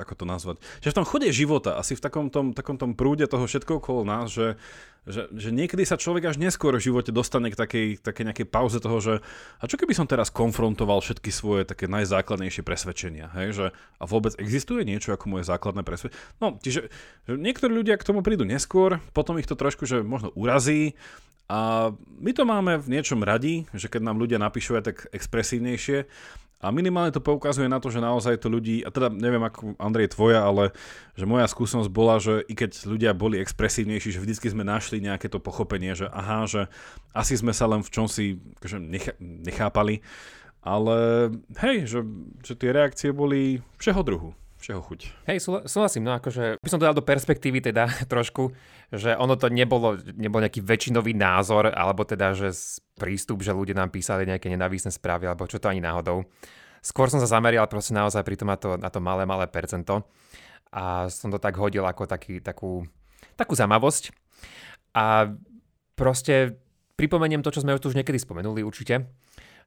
ako 0.00 0.12
to 0.16 0.24
nazvať, 0.24 0.56
že 0.80 0.90
v 0.90 0.96
tom 0.96 1.06
chode 1.06 1.28
života, 1.30 1.76
asi 1.76 1.94
v 1.94 2.02
takom 2.02 2.26
tom, 2.32 2.56
takom 2.56 2.80
tom 2.80 2.96
prúde 2.96 3.28
toho 3.28 3.44
všetko 3.44 3.84
okolo 3.84 4.02
nás, 4.02 4.32
že, 4.32 4.56
že, 5.04 5.28
že 5.32 5.52
niekedy 5.52 5.84
sa 5.84 6.00
človek 6.00 6.32
až 6.32 6.36
neskôr 6.40 6.72
v 6.76 6.84
živote 6.88 7.12
dostane 7.12 7.52
k 7.52 7.56
takej, 7.56 7.86
takej 8.00 8.24
nejakej 8.32 8.46
pauze 8.48 8.80
toho, 8.80 8.98
že 8.98 9.14
a 9.60 9.64
čo 9.68 9.76
keby 9.76 9.92
som 9.92 10.08
teraz 10.08 10.32
konfrontoval 10.32 11.04
všetky 11.04 11.28
svoje 11.28 11.68
také 11.68 11.84
najzákladnejšie 11.88 12.64
presvedčenia, 12.64 13.28
hej, 13.36 13.48
že 13.52 13.66
a 14.00 14.04
vôbec 14.08 14.36
existuje 14.40 14.84
niečo 14.88 15.12
ako 15.12 15.38
moje 15.38 15.44
základné 15.44 15.84
presvedčenie. 15.84 16.20
No, 16.40 16.56
čiže 16.56 16.88
že 17.28 17.32
niektorí 17.36 17.72
ľudia 17.72 18.00
k 18.00 18.06
tomu 18.08 18.24
prídu 18.24 18.48
neskôr, 18.48 19.00
potom 19.12 19.36
ich 19.36 19.48
to 19.48 19.56
trošku, 19.56 19.84
že 19.84 20.00
možno 20.00 20.32
urazí, 20.32 20.96
a 21.48 21.90
my 22.20 22.36
to 22.36 22.44
máme 22.44 22.76
v 22.76 22.92
niečom 22.92 23.24
radi, 23.24 23.64
že 23.72 23.88
keď 23.88 24.04
nám 24.04 24.20
ľudia 24.20 24.36
napíšu 24.36 24.76
aj 24.76 24.84
tak 24.84 24.96
expresívnejšie, 25.16 26.04
a 26.58 26.74
minimálne 26.74 27.14
to 27.14 27.22
poukazuje 27.22 27.70
na 27.70 27.78
to, 27.78 27.86
že 27.86 28.02
naozaj 28.02 28.42
to 28.42 28.50
ľudí, 28.50 28.82
a 28.82 28.90
teda 28.90 29.14
neviem 29.14 29.42
ako 29.46 29.78
Andrej 29.78 30.18
tvoja, 30.18 30.42
ale 30.42 30.74
že 31.14 31.22
moja 31.22 31.46
skúsenosť 31.46 31.90
bola, 31.90 32.18
že 32.18 32.42
i 32.50 32.54
keď 32.58 32.82
ľudia 32.82 33.14
boli 33.14 33.38
expresívnejší, 33.38 34.18
že 34.18 34.22
vždycky 34.22 34.50
sme 34.50 34.66
našli 34.66 34.98
nejaké 34.98 35.30
to 35.30 35.38
pochopenie, 35.38 35.94
že 35.94 36.10
aha, 36.10 36.50
že 36.50 36.66
asi 37.14 37.38
sme 37.38 37.54
sa 37.54 37.70
len 37.70 37.86
v 37.86 37.92
čomsi 37.94 38.42
akože 38.58 38.78
nechápali, 39.22 40.02
ale 40.58 41.30
hej, 41.62 41.86
že, 41.86 42.00
že 42.42 42.58
tie 42.58 42.74
reakcie 42.74 43.14
boli 43.14 43.62
všeho 43.78 44.02
druhu 44.02 44.30
všeho 44.58 44.80
chuť. 44.82 45.00
Hej, 45.30 45.38
súhlasím, 45.66 46.02
no 46.02 46.12
akože 46.18 46.58
by 46.58 46.68
som 46.68 46.82
to 46.82 46.86
dal 46.90 46.96
do 46.98 47.06
perspektívy 47.06 47.62
teda 47.62 47.86
trošku, 48.12 48.50
že 48.90 49.14
ono 49.14 49.38
to 49.38 49.48
nebolo, 49.48 49.96
nebol 50.18 50.42
nejaký 50.42 50.60
väčšinový 50.60 51.14
názor, 51.14 51.70
alebo 51.70 52.02
teda, 52.02 52.34
že 52.34 52.50
prístup, 52.98 53.46
že 53.46 53.54
ľudia 53.54 53.78
nám 53.78 53.94
písali 53.94 54.26
nejaké 54.26 54.50
nenávisné 54.50 54.90
správy, 54.90 55.30
alebo 55.30 55.46
čo 55.46 55.62
to 55.62 55.70
ani 55.70 55.78
náhodou. 55.78 56.26
Skôr 56.82 57.10
som 57.10 57.22
sa 57.22 57.30
zamerial 57.30 57.66
proste 57.70 57.94
naozaj 57.94 58.22
pri 58.22 58.38
tom 58.38 58.50
na 58.50 58.58
to, 58.58 58.78
na 58.78 58.90
to 58.90 58.98
malé, 59.02 59.26
malé 59.26 59.50
percento 59.50 60.06
a 60.70 61.08
som 61.08 61.32
to 61.32 61.40
tak 61.40 61.56
hodil 61.56 61.82
ako 61.86 62.04
taký, 62.04 62.44
takú, 62.44 62.84
takú 63.34 63.54
zamavosť. 63.56 64.12
A 64.94 65.32
proste 65.96 66.58
pripomeniem 66.98 67.42
to, 67.42 67.54
čo 67.54 67.62
sme 67.62 67.78
tu 67.78 67.90
už 67.90 67.98
niekedy 67.98 68.18
spomenuli 68.18 68.62
určite, 68.62 69.10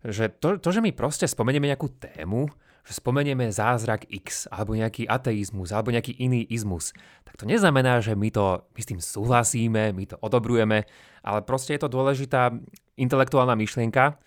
že 0.01 0.30
to, 0.34 0.58
to 0.58 0.69
že 0.73 0.82
my 0.82 0.91
proste 0.91 1.30
spomenieme 1.30 1.69
nejakú 1.69 1.88
tému, 1.99 2.49
že 2.82 2.98
spomenieme 2.98 3.54
zázrak 3.54 4.10
X, 4.10 4.50
alebo 4.50 4.74
nejaký 4.74 5.06
ateizmus, 5.06 5.70
alebo 5.70 5.94
nejaký 5.94 6.17
iný 6.17 6.41
izmus, 6.50 6.98
tak 7.24 7.38
to 7.38 7.46
neznamená, 7.46 8.02
že 8.02 8.17
my, 8.17 8.30
to, 8.34 8.65
my 8.74 8.80
s 8.82 8.89
tým 8.89 9.02
súhlasíme, 9.02 9.94
my 9.94 10.04
to 10.10 10.17
odobrujeme, 10.17 10.89
ale 11.22 11.39
proste 11.46 11.78
je 11.78 11.82
to 11.86 11.94
dôležitá 11.94 12.50
intelektuálna 12.98 13.54
myšlienka 13.54 14.17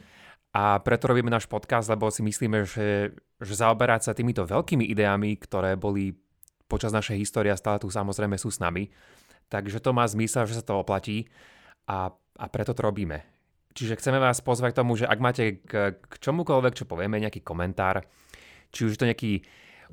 a 0.55 0.79
preto 0.79 1.11
robíme 1.11 1.35
náš 1.35 1.51
podcast, 1.51 1.91
lebo 1.91 2.07
si 2.15 2.23
myslíme, 2.23 2.63
že, 2.63 3.11
že 3.43 3.55
zaoberať 3.59 4.07
sa 4.07 4.13
týmito 4.15 4.47
veľkými 4.47 4.87
ideami, 4.87 5.35
ktoré 5.35 5.75
boli 5.75 6.15
počas 6.71 6.95
našej 6.95 7.19
histórie 7.21 7.53
stále 7.59 7.83
tu 7.83 7.91
samozrejme 7.91 8.39
sú 8.39 8.55
s 8.55 8.63
nami, 8.63 8.89
takže 9.51 9.83
to 9.83 9.91
má 9.91 10.07
zmysel, 10.07 10.47
že 10.47 10.59
sa 10.59 10.65
to 10.65 10.81
oplatí 10.81 11.27
a, 11.91 12.15
a 12.15 12.45
preto 12.49 12.73
to 12.73 12.87
robíme. 12.87 13.21
Čiže 13.75 13.99
chceme 13.99 14.23
vás 14.23 14.39
pozvať 14.39 14.71
k 14.71 14.79
tomu, 14.87 14.95
že 14.95 15.11
ak 15.11 15.19
máte 15.19 15.59
k, 15.67 15.99
k 15.99 16.13
čomukoľvek, 16.23 16.79
čo 16.79 16.87
povieme, 16.87 17.19
nejaký 17.19 17.43
komentár, 17.43 18.07
či 18.75 18.91
už 18.91 18.99
je 18.99 19.01
to 19.01 19.09
nejaký 19.09 19.33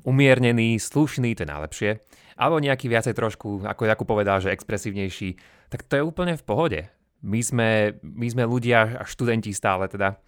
umiernený, 0.02 0.82
slušný, 0.82 1.38
to 1.38 1.46
je 1.46 1.52
najlepšie, 1.54 1.90
alebo 2.34 2.58
nejaký 2.58 2.90
viacej 2.90 3.14
trošku, 3.14 3.62
ako 3.62 3.86
Jakub 3.86 4.08
povedal, 4.10 4.42
že 4.42 4.50
expresívnejší, 4.50 5.38
tak 5.70 5.86
to 5.86 5.94
je 5.94 6.02
úplne 6.02 6.34
v 6.34 6.42
pohode. 6.42 6.80
My 7.22 7.38
sme, 7.38 8.02
my 8.02 8.26
sme 8.26 8.50
ľudia 8.50 8.98
a 8.98 9.06
študenti 9.06 9.54
stále 9.54 9.86
teda, 9.86 10.18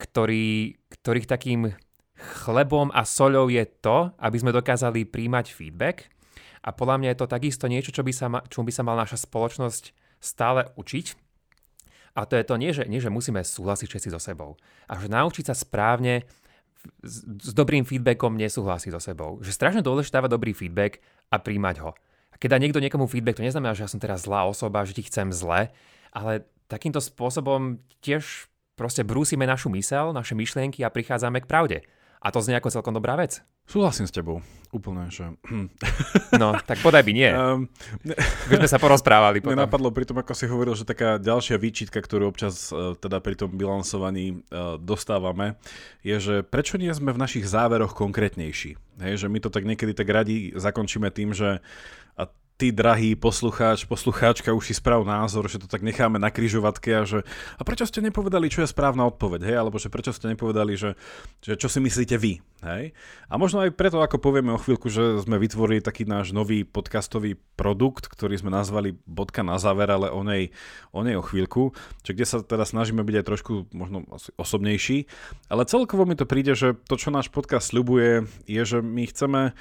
ktorí, 0.00 0.80
ktorých 0.88 1.28
takým 1.28 1.76
chlebom 2.16 2.88
a 2.96 3.04
soľou 3.04 3.52
je 3.52 3.64
to, 3.84 4.16
aby 4.16 4.36
sme 4.40 4.56
dokázali 4.56 5.04
príjmať 5.04 5.52
feedback 5.52 6.08
a 6.64 6.72
podľa 6.72 6.96
mňa 6.96 7.08
je 7.12 7.18
to 7.20 7.32
takisto 7.32 7.64
niečo, 7.68 7.92
čo 7.92 8.00
by 8.00 8.12
sa, 8.12 8.26
ma, 8.32 8.40
čo 8.48 8.64
by 8.64 8.72
sa 8.72 8.84
mal 8.84 8.96
naša 8.96 9.20
spoločnosť 9.20 9.92
stále 10.20 10.68
učiť 10.80 11.06
a 12.14 12.26
to 12.26 12.34
je 12.34 12.44
to 12.44 12.54
nie, 12.58 12.70
že, 12.74 12.84
nie, 12.90 12.98
že 12.98 13.12
musíme 13.12 13.40
súhlasiť 13.40 13.86
všetci 13.86 14.08
so 14.10 14.20
sebou. 14.20 14.58
A 14.90 14.98
že 14.98 15.06
naučiť 15.06 15.46
sa 15.46 15.54
správne 15.54 16.26
s, 17.04 17.52
dobrým 17.52 17.84
feedbackom 17.84 18.36
nesúhlasiť 18.36 18.90
so 18.96 19.00
sebou. 19.00 19.40
Že 19.40 19.52
strašne 19.52 19.82
dôležité 19.84 20.20
dávať 20.20 20.30
dobrý 20.32 20.52
feedback 20.52 21.00
a 21.28 21.40
príjmať 21.40 21.76
ho. 21.84 21.90
A 22.30 22.34
keď 22.36 22.56
dá 22.56 22.58
niekto 22.60 22.80
niekomu 22.80 23.08
feedback, 23.08 23.40
to 23.40 23.46
neznamená, 23.46 23.76
že 23.76 23.84
ja 23.84 23.92
som 23.92 24.00
teraz 24.00 24.24
zlá 24.24 24.48
osoba, 24.48 24.84
že 24.86 24.96
ti 24.96 25.04
chcem 25.04 25.32
zle, 25.32 25.72
ale 26.14 26.44
takýmto 26.70 27.02
spôsobom 27.02 27.82
tiež 28.00 28.48
proste 28.78 29.04
brúsime 29.04 29.44
našu 29.44 29.68
mysel, 29.76 30.16
naše 30.16 30.32
myšlienky 30.32 30.80
a 30.80 30.92
prichádzame 30.92 31.44
k 31.44 31.50
pravde. 31.50 31.78
A 32.20 32.28
to 32.28 32.44
znie 32.44 32.52
ako 32.60 32.68
celkom 32.68 32.92
dobrá 32.92 33.16
vec. 33.16 33.40
Súhlasím 33.64 34.04
s 34.04 34.12
tebou. 34.12 34.44
Úplne, 34.70 35.08
že... 35.08 35.32
No, 36.42 36.54
tak 36.62 36.78
podaj 36.84 37.02
by 37.02 37.12
nie. 37.16 37.30
Um, 37.32 37.66
ne... 38.06 38.14
Sme 38.46 38.68
sa 38.68 38.76
porozprávali 38.76 39.38
potom. 39.42 39.56
Mne 39.56 39.66
napadlo 39.66 39.88
pri 39.88 40.04
tom, 40.04 40.20
ako 40.20 40.36
si 40.36 40.44
hovoril, 40.46 40.76
že 40.76 40.84
taká 40.84 41.16
ďalšia 41.16 41.56
výčitka, 41.56 41.98
ktorú 41.98 42.28
občas 42.28 42.70
uh, 42.70 42.92
teda 42.94 43.18
pri 43.24 43.34
tom 43.40 43.56
bilansovaní 43.56 44.44
uh, 44.52 44.76
dostávame, 44.76 45.56
je, 46.04 46.16
že 46.20 46.34
prečo 46.44 46.76
nie 46.76 46.92
sme 46.92 47.10
v 47.10 47.22
našich 47.24 47.48
záveroch 47.48 47.96
konkrétnejší? 47.96 48.76
Hej, 49.00 49.26
že 49.26 49.26
my 49.32 49.38
to 49.40 49.48
tak 49.48 49.64
niekedy 49.64 49.96
tak 49.96 50.12
radi 50.12 50.52
zakončíme 50.52 51.08
tým, 51.08 51.32
že 51.32 51.64
a 52.20 52.28
ty, 52.60 52.68
drahý 52.68 53.16
poslucháč, 53.16 53.88
poslucháčka, 53.88 54.52
už 54.52 54.68
si 54.68 54.76
sprav 54.76 55.00
názor, 55.00 55.48
že 55.48 55.56
to 55.56 55.64
tak 55.64 55.80
necháme 55.80 56.20
na 56.20 56.28
kryžovatke 56.28 56.92
a 56.92 57.08
že 57.08 57.24
a 57.56 57.64
prečo 57.64 57.88
ste 57.88 58.04
nepovedali, 58.04 58.52
čo 58.52 58.60
je 58.60 58.68
správna 58.68 59.08
odpoveď, 59.08 59.48
hej? 59.48 59.56
Alebo 59.56 59.80
že 59.80 59.88
prečo 59.88 60.12
ste 60.12 60.28
nepovedali, 60.28 60.76
že, 60.76 60.92
že 61.40 61.56
čo 61.56 61.72
si 61.72 61.80
myslíte 61.80 62.20
vy, 62.20 62.44
hej? 62.60 62.92
A 63.32 63.40
možno 63.40 63.64
aj 63.64 63.72
preto, 63.72 64.04
ako 64.04 64.20
povieme 64.20 64.52
o 64.52 64.60
chvíľku, 64.60 64.92
že 64.92 65.24
sme 65.24 65.40
vytvorili 65.40 65.80
taký 65.80 66.04
náš 66.04 66.36
nový 66.36 66.68
podcastový 66.68 67.40
produkt, 67.56 68.12
ktorý 68.12 68.36
sme 68.36 68.52
nazvali 68.52 68.92
bodka 69.08 69.40
na 69.40 69.56
záver, 69.56 69.88
ale 69.88 70.12
o 70.12 70.20
nej, 70.20 70.52
o 70.92 71.00
nej 71.00 71.16
o 71.16 71.24
chvíľku, 71.24 71.72
čo 72.04 72.12
kde 72.12 72.28
sa 72.28 72.44
teda 72.44 72.68
snažíme 72.68 73.00
byť 73.00 73.16
aj 73.16 73.24
trošku 73.24 73.72
možno 73.72 74.04
osobnejší. 74.36 75.08
Ale 75.48 75.64
celkovo 75.64 76.04
mi 76.04 76.12
to 76.12 76.28
príde, 76.28 76.52
že 76.52 76.76
to, 76.84 77.00
čo 77.00 77.08
náš 77.08 77.32
podcast 77.32 77.72
sľubuje, 77.72 78.28
je, 78.44 78.62
že 78.68 78.84
my 78.84 79.08
chceme 79.08 79.56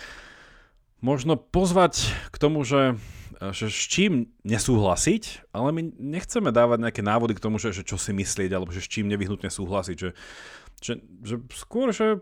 možno 1.00 1.40
pozvať 1.40 2.12
k 2.32 2.36
tomu, 2.40 2.64
že, 2.68 3.00
že 3.40 3.72
s 3.72 3.82
čím 3.88 4.32
nesúhlasiť, 4.44 5.52
ale 5.56 5.72
my 5.72 5.82
nechceme 5.96 6.52
dávať 6.52 6.78
nejaké 6.84 7.02
návody 7.04 7.36
k 7.36 7.44
tomu, 7.44 7.60
že, 7.60 7.72
že 7.72 7.88
čo 7.88 7.96
si 7.96 8.12
myslieť, 8.12 8.52
alebo 8.52 8.72
že 8.76 8.84
s 8.84 8.92
čím 8.92 9.08
nevyhnutne 9.08 9.48
súhlasiť. 9.48 9.96
Že, 9.96 10.10
že, 10.84 10.94
že 11.24 11.36
skôr, 11.56 11.92
že 11.96 12.20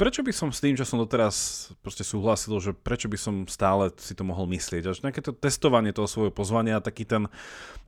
prečo 0.00 0.24
by 0.24 0.32
som 0.32 0.48
s 0.48 0.64
tým, 0.64 0.80
čo 0.80 0.88
som 0.88 0.96
doteraz 0.96 1.68
proste 1.84 2.08
súhlasil, 2.08 2.56
že 2.56 2.72
prečo 2.72 3.04
by 3.12 3.20
som 3.20 3.44
stále 3.44 3.92
si 4.00 4.16
to 4.16 4.24
mohol 4.24 4.48
myslieť. 4.48 4.88
Až 4.88 5.04
nejaké 5.04 5.20
to 5.20 5.36
testovanie 5.36 5.92
toho 5.92 6.08
svojho 6.08 6.32
pozvania, 6.32 6.80
taký 6.80 7.04
ten, 7.04 7.28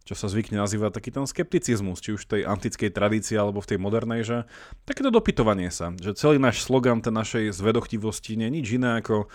čo 0.04 0.12
sa 0.12 0.28
zvykne 0.28 0.60
nazývať, 0.60 0.92
taký 0.92 1.08
ten 1.08 1.24
skepticizmus, 1.24 2.04
či 2.04 2.12
už 2.12 2.28
v 2.28 2.30
tej 2.36 2.42
antickej 2.44 2.92
tradícii 2.92 3.32
alebo 3.40 3.64
v 3.64 3.70
tej 3.72 3.78
modernej, 3.80 4.20
že 4.28 4.44
takéto 4.84 5.08
dopytovanie 5.08 5.72
sa. 5.72 5.96
Že 5.96 6.12
celý 6.12 6.36
náš 6.36 6.60
slogan 6.60 7.00
tej 7.00 7.16
našej 7.16 7.44
zvedochtivosti 7.56 8.36
nie 8.36 8.52
je 8.52 8.56
nič 8.60 8.66
iné 8.76 9.00
ako 9.00 9.32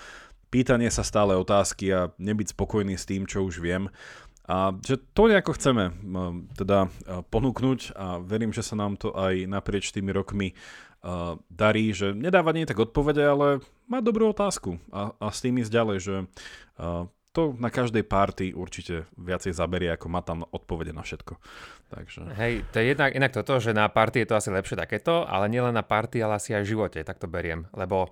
pýtanie 0.49 0.87
sa 0.91 1.03
stále 1.03 1.35
otázky 1.35 1.91
a 1.91 2.11
nebyť 2.17 2.55
spokojný 2.55 2.95
s 2.95 3.07
tým, 3.07 3.27
čo 3.27 3.43
už 3.43 3.59
viem. 3.59 3.91
A 4.47 4.71
že 4.79 4.95
to 5.11 5.27
nejako 5.27 5.59
chceme 5.59 5.91
teda 6.55 6.87
ponúknuť 7.27 7.91
a 7.99 8.23
verím, 8.23 8.55
že 8.55 8.63
sa 8.63 8.79
nám 8.79 8.95
to 8.95 9.11
aj 9.11 9.43
naprieč 9.43 9.91
tými 9.91 10.15
rokmi 10.15 10.55
uh, 10.55 11.35
darí, 11.51 11.91
že 11.91 12.15
nedávať 12.15 12.53
nie 12.55 12.69
tak 12.69 12.79
odpovede, 12.79 13.27
ale 13.27 13.59
má 13.91 13.99
dobrú 13.99 14.31
otázku 14.31 14.79
a, 14.87 15.11
a 15.19 15.27
s 15.35 15.43
tým 15.43 15.59
ísť 15.59 15.71
ďalej, 15.71 15.97
že 15.99 16.15
uh, 16.79 17.11
to 17.35 17.53
na 17.59 17.69
každej 17.69 18.01
party 18.07 18.55
určite 18.55 19.05
viacej 19.13 19.51
zaberie, 19.53 19.93
ako 19.93 20.07
má 20.09 20.25
tam 20.25 20.41
odpovede 20.47 20.89
na 20.95 21.05
všetko. 21.05 21.37
Takže... 21.91 22.33
Hej, 22.33 22.65
to 22.73 22.81
je 22.81 22.97
jednak, 22.97 23.13
inak 23.13 23.35
toto, 23.35 23.61
že 23.61 23.77
na 23.77 23.85
party 23.91 24.23
je 24.23 24.27
to 24.31 24.39
asi 24.39 24.49
lepšie 24.49 24.73
takéto, 24.73 25.21
ale 25.27 25.51
nielen 25.51 25.75
na 25.75 25.85
party, 25.85 26.23
ale 26.23 26.39
asi 26.39 26.57
aj 26.57 26.65
v 26.65 26.71
živote, 26.73 26.99
tak 27.05 27.21
to 27.21 27.29
beriem, 27.29 27.69
lebo 27.77 28.09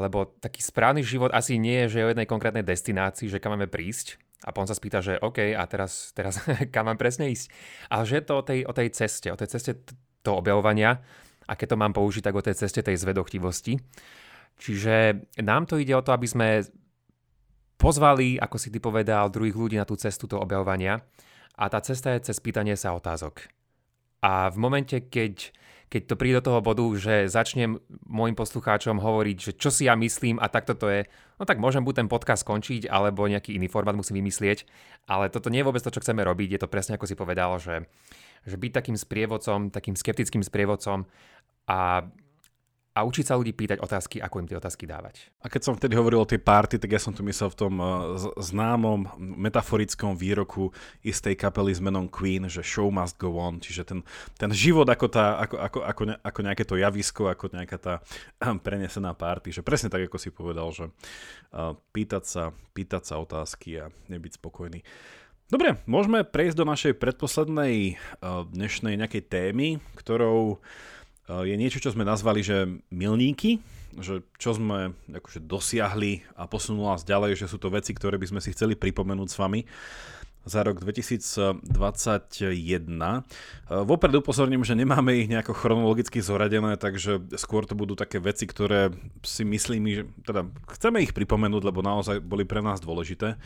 lebo 0.00 0.32
taký 0.40 0.64
správny 0.64 1.04
život 1.04 1.28
asi 1.34 1.60
nie 1.60 1.84
je, 1.84 1.96
že 1.96 1.98
je 2.00 2.06
o 2.08 2.12
jednej 2.12 2.28
konkrétnej 2.28 2.64
destinácii, 2.64 3.28
že 3.28 3.40
kam 3.42 3.52
máme 3.52 3.68
prísť 3.68 4.16
a 4.42 4.50
potom 4.50 4.66
sa 4.66 4.74
spýta, 4.74 5.04
že 5.04 5.20
OK, 5.20 5.54
a 5.54 5.62
teraz, 5.68 6.10
teraz 6.16 6.40
kam 6.74 6.88
mám 6.88 6.98
presne 6.98 7.28
ísť. 7.30 7.52
Ale 7.92 8.02
že 8.08 8.14
je 8.18 8.24
to 8.24 8.34
o 8.40 8.46
tej, 8.46 8.60
o 8.64 8.72
tej 8.72 8.88
ceste, 8.90 9.28
o 9.28 9.38
tej 9.38 9.48
ceste 9.52 9.72
toho 10.24 10.40
objavovania 10.40 10.98
a 11.46 11.52
keď 11.52 11.76
to 11.76 11.80
mám 11.80 11.92
použiť, 11.92 12.22
tak 12.24 12.34
o 12.34 12.44
tej 12.44 12.56
ceste 12.56 12.80
tej 12.80 12.96
zvedochtivosti. 12.96 13.76
Čiže 14.56 15.26
nám 15.42 15.68
to 15.68 15.76
ide 15.76 15.92
o 15.92 16.04
to, 16.04 16.14
aby 16.14 16.26
sme 16.28 16.48
pozvali, 17.76 18.38
ako 18.38 18.56
si 18.56 18.70
ty 18.70 18.78
povedal, 18.78 19.32
druhých 19.32 19.58
ľudí 19.58 19.76
na 19.76 19.88
tú 19.88 19.98
cestu 19.98 20.30
toho 20.30 20.42
objavovania 20.46 21.02
a 21.58 21.64
tá 21.68 21.82
cesta 21.82 22.14
je 22.14 22.30
cez 22.30 22.38
pýtanie 22.38 22.78
sa 22.78 22.94
otázok. 22.94 23.50
A 24.22 24.48
v 24.54 24.56
momente, 24.62 25.02
keď 25.10 25.50
keď 25.92 26.08
to 26.08 26.16
príde 26.16 26.40
do 26.40 26.48
toho 26.48 26.64
bodu, 26.64 26.80
že 26.96 27.28
začnem 27.28 27.76
môjim 28.08 28.32
poslucháčom 28.32 28.96
hovoriť, 28.96 29.36
že 29.36 29.52
čo 29.60 29.68
si 29.68 29.84
ja 29.84 29.92
myslím 29.92 30.40
a 30.40 30.48
takto 30.48 30.72
to 30.72 30.88
je, 30.88 31.04
no 31.36 31.44
tak 31.44 31.60
môžem 31.60 31.84
buď 31.84 32.00
ten 32.00 32.08
podcast 32.08 32.48
skončiť, 32.48 32.88
alebo 32.88 33.28
nejaký 33.28 33.52
iný 33.52 33.68
formát 33.68 33.92
musím 33.92 34.24
vymyslieť, 34.24 34.64
ale 35.04 35.28
toto 35.28 35.52
nie 35.52 35.60
je 35.60 35.68
vôbec 35.68 35.84
to, 35.84 35.92
čo 35.92 36.00
chceme 36.00 36.24
robiť, 36.24 36.56
je 36.56 36.60
to 36.64 36.72
presne 36.72 36.96
ako 36.96 37.04
si 37.04 37.12
povedal, 37.12 37.60
že, 37.60 37.84
že 38.48 38.56
byť 38.56 38.72
takým 38.72 38.96
sprievodcom, 38.96 39.68
takým 39.68 39.92
skeptickým 39.92 40.40
sprievodcom 40.40 41.04
a 41.68 42.08
a 42.92 43.08
učiť 43.08 43.24
sa 43.24 43.40
ľudí 43.40 43.56
pýtať 43.56 43.80
otázky, 43.80 44.20
ako 44.20 44.44
im 44.44 44.48
tie 44.52 44.60
otázky 44.60 44.84
dávať. 44.84 45.32
A 45.40 45.48
keď 45.48 45.60
som 45.64 45.74
vtedy 45.76 45.96
hovoril 45.96 46.20
o 46.20 46.28
tej 46.28 46.44
party, 46.44 46.76
tak 46.76 46.92
ja 46.92 47.00
som 47.00 47.16
tu 47.16 47.24
myslel 47.24 47.48
v 47.48 47.56
tom 47.56 47.74
uh, 47.80 48.20
známom 48.36 49.16
metaforickom 49.16 50.12
výroku 50.12 50.68
istej 51.00 51.32
kapely 51.40 51.72
s 51.72 51.80
menom 51.80 52.04
Queen, 52.04 52.44
že 52.52 52.60
show 52.60 52.92
must 52.92 53.16
go 53.16 53.40
on, 53.40 53.64
čiže 53.64 53.88
ten, 53.88 54.00
ten 54.36 54.52
život 54.52 54.84
ako, 54.84 55.08
tá, 55.08 55.40
ako, 55.40 55.56
ako, 55.56 55.78
ako, 55.88 56.02
ne, 56.04 56.14
ako 56.20 56.40
nejaké 56.44 56.64
to 56.68 56.76
javisko, 56.76 57.32
ako 57.32 57.44
nejaká 57.56 57.78
tá 57.80 57.94
um, 58.44 58.60
prenesená 58.60 59.16
party, 59.16 59.56
že 59.56 59.64
presne 59.64 59.88
tak, 59.88 60.04
ako 60.04 60.20
si 60.20 60.28
povedal, 60.28 60.68
že 60.76 60.92
uh, 61.56 61.72
pýtať, 61.96 62.24
sa, 62.28 62.44
pýtať 62.76 63.08
sa 63.08 63.16
otázky 63.24 63.80
a 63.80 63.84
nebyť 64.12 64.36
spokojný. 64.36 64.84
Dobre, 65.48 65.80
môžeme 65.84 66.24
prejsť 66.24 66.56
do 66.56 66.64
našej 66.64 66.92
predposlednej 66.96 68.00
dnešnej 68.24 68.96
nejakej 68.96 69.28
témy, 69.28 69.84
ktorou 70.00 70.64
je 71.28 71.54
niečo, 71.54 71.78
čo 71.78 71.94
sme 71.94 72.02
nazvali, 72.02 72.42
že 72.42 72.66
milníky, 72.90 73.62
že 74.00 74.24
čo 74.40 74.56
sme 74.56 74.96
akože 75.12 75.44
dosiahli 75.44 76.24
a 76.34 76.48
posunuli 76.48 76.88
nás 76.88 77.04
ďalej, 77.04 77.38
že 77.38 77.46
sú 77.46 77.60
to 77.60 77.70
veci, 77.70 77.92
ktoré 77.94 78.16
by 78.18 78.26
sme 78.26 78.40
si 78.40 78.50
chceli 78.56 78.74
pripomenúť 78.74 79.28
s 79.28 79.36
vami 79.38 79.60
za 80.42 80.66
rok 80.66 80.82
2021. 80.82 81.62
Vopred 83.70 84.14
upozorním, 84.18 84.66
že 84.66 84.74
nemáme 84.74 85.14
ich 85.14 85.30
nejako 85.30 85.54
chronologicky 85.54 86.18
zoradené, 86.18 86.74
takže 86.74 87.22
skôr 87.38 87.62
to 87.62 87.78
budú 87.78 87.94
také 87.94 88.18
veci, 88.18 88.50
ktoré 88.50 88.90
si 89.22 89.46
myslím, 89.46 89.82
že 89.94 90.02
teda 90.26 90.42
chceme 90.74 90.98
ich 90.98 91.14
pripomenúť, 91.14 91.62
lebo 91.62 91.86
naozaj 91.86 92.18
boli 92.18 92.42
pre 92.42 92.58
nás 92.58 92.82
dôležité. 92.82 93.38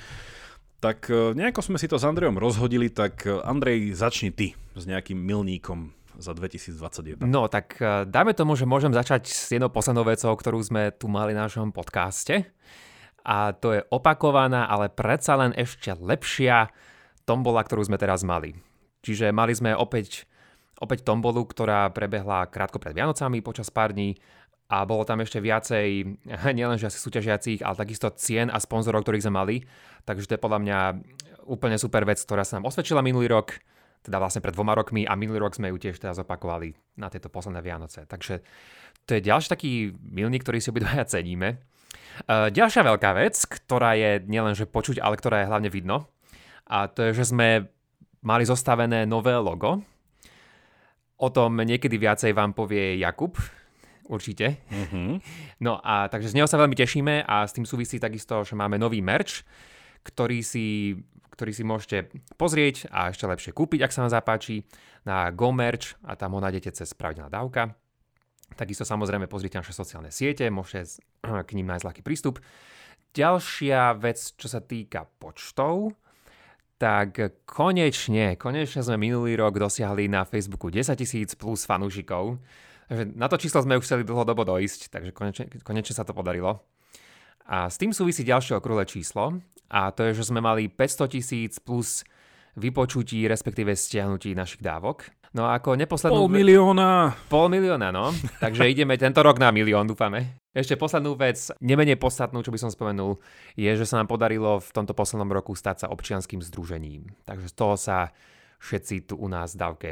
Tak 0.80 1.08
e, 1.08 1.36
nejako 1.36 1.60
sme 1.64 1.80
si 1.80 1.88
to 1.88 2.00
s 2.00 2.04
Andrejom 2.04 2.40
rozhodili, 2.40 2.88
tak 2.92 3.24
Andrej, 3.28 3.96
začni 3.96 4.32
ty 4.32 4.56
s 4.76 4.84
nejakým 4.88 5.16
milníkom 5.16 5.92
za 6.18 6.32
2021. 6.32 7.24
No 7.24 7.46
tak 7.46 7.76
e, 7.78 8.08
dáme 8.08 8.32
tomu, 8.32 8.56
že 8.56 8.68
môžem 8.68 8.92
začať 8.92 9.28
s 9.28 9.52
jednou 9.52 9.68
poslednou 9.68 10.04
vecou, 10.04 10.32
ktorú 10.32 10.60
sme 10.60 10.92
tu 10.92 11.06
mali 11.06 11.36
na 11.36 11.48
našom 11.48 11.70
podcaste. 11.70 12.48
A 13.26 13.50
to 13.52 13.74
je 13.74 13.82
opakovaná, 13.90 14.70
ale 14.70 14.86
predsa 14.86 15.34
len 15.34 15.50
ešte 15.58 15.90
lepšia 15.98 16.70
tombola, 17.26 17.66
ktorú 17.66 17.82
sme 17.82 17.98
teraz 17.98 18.22
mali. 18.22 18.54
Čiže 19.02 19.34
mali 19.34 19.50
sme 19.50 19.74
opäť, 19.74 20.24
opäť 20.78 21.02
tombolu, 21.02 21.42
ktorá 21.42 21.90
prebehla 21.90 22.46
krátko 22.46 22.78
pred 22.78 22.94
Vianocami 22.94 23.42
počas 23.42 23.66
pár 23.68 23.90
dní 23.90 24.14
a 24.66 24.82
bolo 24.82 25.06
tam 25.06 25.22
ešte 25.22 25.38
viacej, 25.38 26.18
nielenže 26.58 26.90
asi 26.90 26.98
súťažiacich, 26.98 27.62
ale 27.62 27.78
takisto 27.78 28.10
cien 28.14 28.50
a 28.50 28.58
sponzorov, 28.62 29.02
ktorých 29.02 29.26
sme 29.26 29.34
mali. 29.34 29.56
Takže 30.06 30.26
to 30.30 30.34
je 30.38 30.44
podľa 30.44 30.60
mňa 30.62 30.78
úplne 31.46 31.78
super 31.78 32.02
vec, 32.06 32.18
ktorá 32.18 32.42
sa 32.42 32.58
nám 32.58 32.70
osvedčila 32.70 33.02
minulý 33.02 33.30
rok, 33.30 33.58
teda 34.06 34.22
vlastne 34.22 34.38
pred 34.38 34.54
dvoma 34.54 34.78
rokmi 34.78 35.02
a 35.02 35.18
minulý 35.18 35.42
rok 35.42 35.58
sme 35.58 35.74
ju 35.74 35.82
tiež 35.82 35.98
teraz 35.98 36.22
opakovali 36.22 36.78
na 36.96 37.10
tieto 37.10 37.26
posledné 37.26 37.58
Vianoce. 37.60 38.06
Takže 38.06 38.40
to 39.02 39.18
je 39.18 39.26
ďalší 39.26 39.48
taký 39.50 39.90
milník, 39.98 40.46
ktorý 40.46 40.62
si 40.62 40.70
obidvaja 40.70 41.02
ceníme. 41.10 41.58
Uh, 42.30 42.48
ďalšia 42.48 42.86
veľká 42.86 43.10
vec, 43.18 43.34
ktorá 43.34 43.98
je 43.98 44.24
nielenže 44.24 44.64
počuť, 44.70 45.02
ale 45.02 45.18
ktorá 45.18 45.42
je 45.42 45.50
hlavne 45.50 45.68
vidno, 45.68 46.08
a 46.66 46.90
to 46.90 47.06
je, 47.06 47.22
že 47.22 47.30
sme 47.30 47.70
mali 48.26 48.42
zostavené 48.42 49.06
nové 49.06 49.30
logo. 49.38 49.78
O 51.16 51.28
tom 51.30 51.56
niekedy 51.62 51.96
viacej 51.96 52.34
vám 52.34 52.52
povie 52.52 52.98
Jakub, 52.98 53.38
určite. 54.10 54.60
Mm-hmm. 54.68 55.10
No 55.62 55.78
a 55.80 56.10
takže 56.10 56.34
z 56.34 56.36
neho 56.36 56.50
sa 56.50 56.58
veľmi 56.58 56.74
tešíme 56.74 57.22
a 57.22 57.46
s 57.46 57.54
tým 57.54 57.64
súvisí 57.64 58.02
takisto, 58.02 58.42
že 58.42 58.58
máme 58.58 58.76
nový 58.76 58.98
merch, 59.00 59.46
ktorý 60.02 60.42
si, 60.42 60.98
ktorý 61.36 61.52
si 61.52 61.62
môžete 61.62 62.10
pozrieť 62.40 62.88
a 62.88 63.12
ešte 63.12 63.28
lepšie 63.28 63.52
kúpiť, 63.52 63.84
ak 63.84 63.92
sa 63.92 64.02
vám 64.08 64.12
zapáči, 64.12 64.64
na 65.06 65.30
GoMerch 65.30 66.00
a 66.02 66.16
tam 66.16 66.34
ho 66.34 66.40
nájdete 66.40 66.82
cez 66.82 66.90
pravidelná 66.96 67.30
dávka. 67.30 67.76
Takisto 68.56 68.88
samozrejme 68.88 69.28
pozrite 69.28 69.60
naše 69.60 69.76
sociálne 69.76 70.08
siete, 70.08 70.48
môžete 70.48 71.04
k 71.48 71.50
ním 71.54 71.68
nájsť 71.68 71.86
ľahký 71.86 72.02
prístup. 72.02 72.40
Ďalšia 73.12 73.96
vec, 73.96 74.18
čo 74.36 74.48
sa 74.48 74.60
týka 74.60 75.08
počtov, 75.20 75.96
tak 76.76 77.40
konečne, 77.48 78.36
konečne 78.36 78.84
sme 78.84 79.00
minulý 79.00 79.40
rok 79.40 79.56
dosiahli 79.56 80.12
na 80.12 80.28
Facebooku 80.28 80.68
10 80.68 80.92
tisíc 80.92 81.32
plus 81.32 81.64
fanúšikov. 81.64 82.36
Na 83.16 83.26
to 83.32 83.40
číslo 83.40 83.64
sme 83.64 83.80
už 83.80 83.88
chceli 83.88 84.04
dlhodobo 84.04 84.44
dojsť, 84.44 84.92
takže 84.92 85.10
konečne, 85.16 85.44
konečne 85.64 85.94
sa 85.96 86.04
to 86.04 86.12
podarilo. 86.12 86.60
A 87.46 87.70
s 87.70 87.78
tým 87.78 87.94
súvisí 87.94 88.26
ďalšie 88.26 88.58
okrúhle 88.58 88.82
číslo 88.86 89.38
a 89.70 89.90
to 89.90 90.06
je, 90.06 90.18
že 90.22 90.30
sme 90.30 90.42
mali 90.42 90.70
500 90.70 91.14
tisíc 91.14 91.58
plus 91.62 92.02
vypočutí, 92.56 93.26
respektíve 93.28 93.74
stiahnutí 93.76 94.32
našich 94.34 94.64
dávok. 94.64 95.10
No 95.36 95.44
a 95.44 95.60
ako 95.60 95.76
neposlednú... 95.76 96.16
Pol 96.16 96.32
milióna! 96.32 97.12
Pol 97.28 97.52
milióna, 97.52 97.92
no. 97.92 98.08
Takže 98.44 98.72
ideme 98.72 98.96
tento 98.96 99.20
rok 99.20 99.36
na 99.36 99.52
milión, 99.52 99.84
dúfame. 99.84 100.40
Ešte 100.56 100.80
poslednú 100.80 101.12
vec, 101.12 101.52
nemenej 101.60 102.00
podstatnú, 102.00 102.40
čo 102.40 102.48
by 102.48 102.56
som 102.56 102.72
spomenul, 102.72 103.20
je, 103.52 103.68
že 103.76 103.84
sa 103.84 104.00
nám 104.00 104.08
podarilo 104.08 104.56
v 104.56 104.70
tomto 104.72 104.96
poslednom 104.96 105.28
roku 105.28 105.52
stať 105.52 105.84
sa 105.84 105.92
občianským 105.92 106.40
združením. 106.40 107.12
Takže 107.28 107.52
z 107.52 107.54
toho 107.54 107.76
sa 107.76 108.16
všetci 108.64 109.12
tu 109.12 109.20
u 109.20 109.28
nás 109.28 109.52
v 109.52 109.60
dávke 109.60 109.90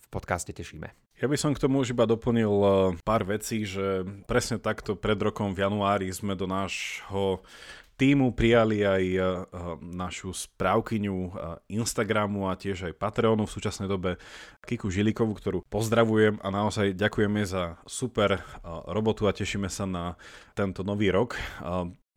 v 0.00 0.06
podcaste 0.08 0.56
tešíme. 0.56 1.07
Ja 1.18 1.26
by 1.26 1.34
som 1.34 1.50
k 1.50 1.58
tomu 1.58 1.82
už 1.82 1.98
iba 1.98 2.06
doplnil 2.06 2.46
eh, 2.46 2.70
pár 3.02 3.26
vecí, 3.26 3.66
že 3.66 4.06
presne 4.30 4.62
takto 4.62 4.94
pred 4.94 5.18
rokom 5.18 5.50
v 5.50 5.66
januári 5.66 6.06
sme 6.14 6.38
do 6.38 6.46
nášho 6.46 7.42
týmu 7.98 8.30
prijali 8.30 8.86
aj 8.86 9.04
uh, 9.18 9.26
našu 9.82 10.30
správkyňu 10.30 11.18
uh, 11.18 11.58
Instagramu 11.66 12.46
a 12.46 12.54
tiež 12.54 12.86
aj 12.86 12.94
Patreonu 12.94 13.42
v 13.42 13.50
súčasnej 13.58 13.90
dobe 13.90 14.22
Kiku 14.62 14.86
Žilikovu, 14.86 15.34
ktorú 15.34 15.58
pozdravujem 15.66 16.38
a 16.38 16.48
naozaj 16.54 16.94
ďakujeme 16.94 17.42
za 17.42 17.74
super 17.90 18.38
robotu 18.86 19.26
a 19.26 19.34
tešíme 19.34 19.66
sa 19.66 19.82
na 19.82 20.14
tento 20.54 20.86
nový 20.86 21.10
rok. 21.10 21.34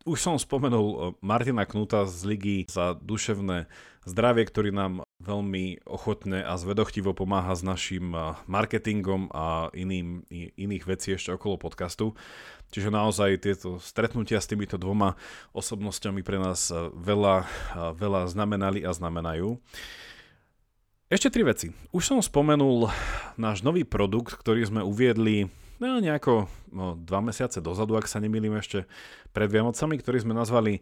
Už 0.05 0.21
som 0.21 0.37
spomenul 0.37 1.17
Martina 1.17 1.65
Knuta 1.65 2.05
z 2.05 2.29
Ligy 2.29 2.57
za 2.69 2.93
duševné 3.01 3.65
zdravie, 4.05 4.45
ktorý 4.45 4.69
nám 4.69 5.01
veľmi 5.21 5.85
ochotne 5.85 6.41
a 6.41 6.57
zvedochtivo 6.57 7.13
pomáha 7.13 7.53
s 7.53 7.61
našim 7.61 8.11
marketingom 8.49 9.29
a 9.29 9.69
iným, 9.77 10.25
iných 10.57 10.83
vecí 10.89 11.13
ešte 11.13 11.37
okolo 11.37 11.61
podcastu. 11.61 12.17
Čiže 12.73 12.89
naozaj 12.89 13.43
tieto 13.43 13.77
stretnutia 13.77 14.41
s 14.41 14.49
týmito 14.49 14.81
dvoma 14.81 15.19
osobnosťami 15.53 16.25
pre 16.25 16.41
nás 16.41 16.73
veľa, 16.97 17.45
veľa 17.93 18.21
znamenali 18.31 18.81
a 18.81 18.91
znamenajú. 18.95 19.61
Ešte 21.11 21.27
tri 21.27 21.43
veci. 21.43 21.75
Už 21.91 22.07
som 22.07 22.23
spomenul 22.23 22.87
náš 23.35 23.67
nový 23.67 23.83
produkt, 23.83 24.39
ktorý 24.39 24.63
sme 24.63 24.79
uviedli 24.79 25.51
no, 25.83 25.99
nejako 25.99 26.47
no, 26.71 26.95
dva 26.95 27.19
mesiace 27.19 27.59
dozadu, 27.59 27.99
ak 27.99 28.07
sa 28.07 28.23
nemýlim 28.23 28.55
ešte 28.55 28.87
pred 29.35 29.51
Vianocami, 29.51 29.99
ktorý 29.99 30.23
sme 30.23 30.31
nazvali 30.31 30.79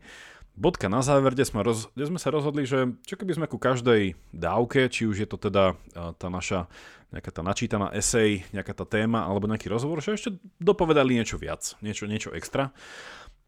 bodka 0.59 0.91
na 0.91 0.99
záver, 0.99 1.31
kde 1.31 1.47
sme, 1.47 1.63
roz, 1.63 1.87
kde 1.95 2.11
sme 2.11 2.19
sa 2.19 2.35
rozhodli, 2.35 2.67
že 2.67 2.91
čo 3.07 3.15
keby 3.15 3.39
sme 3.39 3.47
ku 3.47 3.55
každej 3.55 4.19
dávke, 4.35 4.91
či 4.91 5.07
už 5.07 5.23
je 5.23 5.27
to 5.31 5.39
teda 5.39 5.79
eh, 5.95 6.11
tá 6.19 6.27
naša 6.27 6.67
nejaká 7.09 7.31
tá 7.33 7.41
načítaná 7.41 7.89
esej, 7.97 8.45
nejaká 8.53 8.73
tá 8.77 8.85
téma 8.85 9.25
alebo 9.25 9.49
nejaký 9.49 9.65
rozhovor, 9.65 9.97
že 9.97 10.13
ešte 10.13 10.37
dopovedali 10.61 11.17
niečo 11.17 11.41
viac, 11.41 11.73
niečo, 11.81 12.05
niečo 12.05 12.29
extra. 12.37 12.69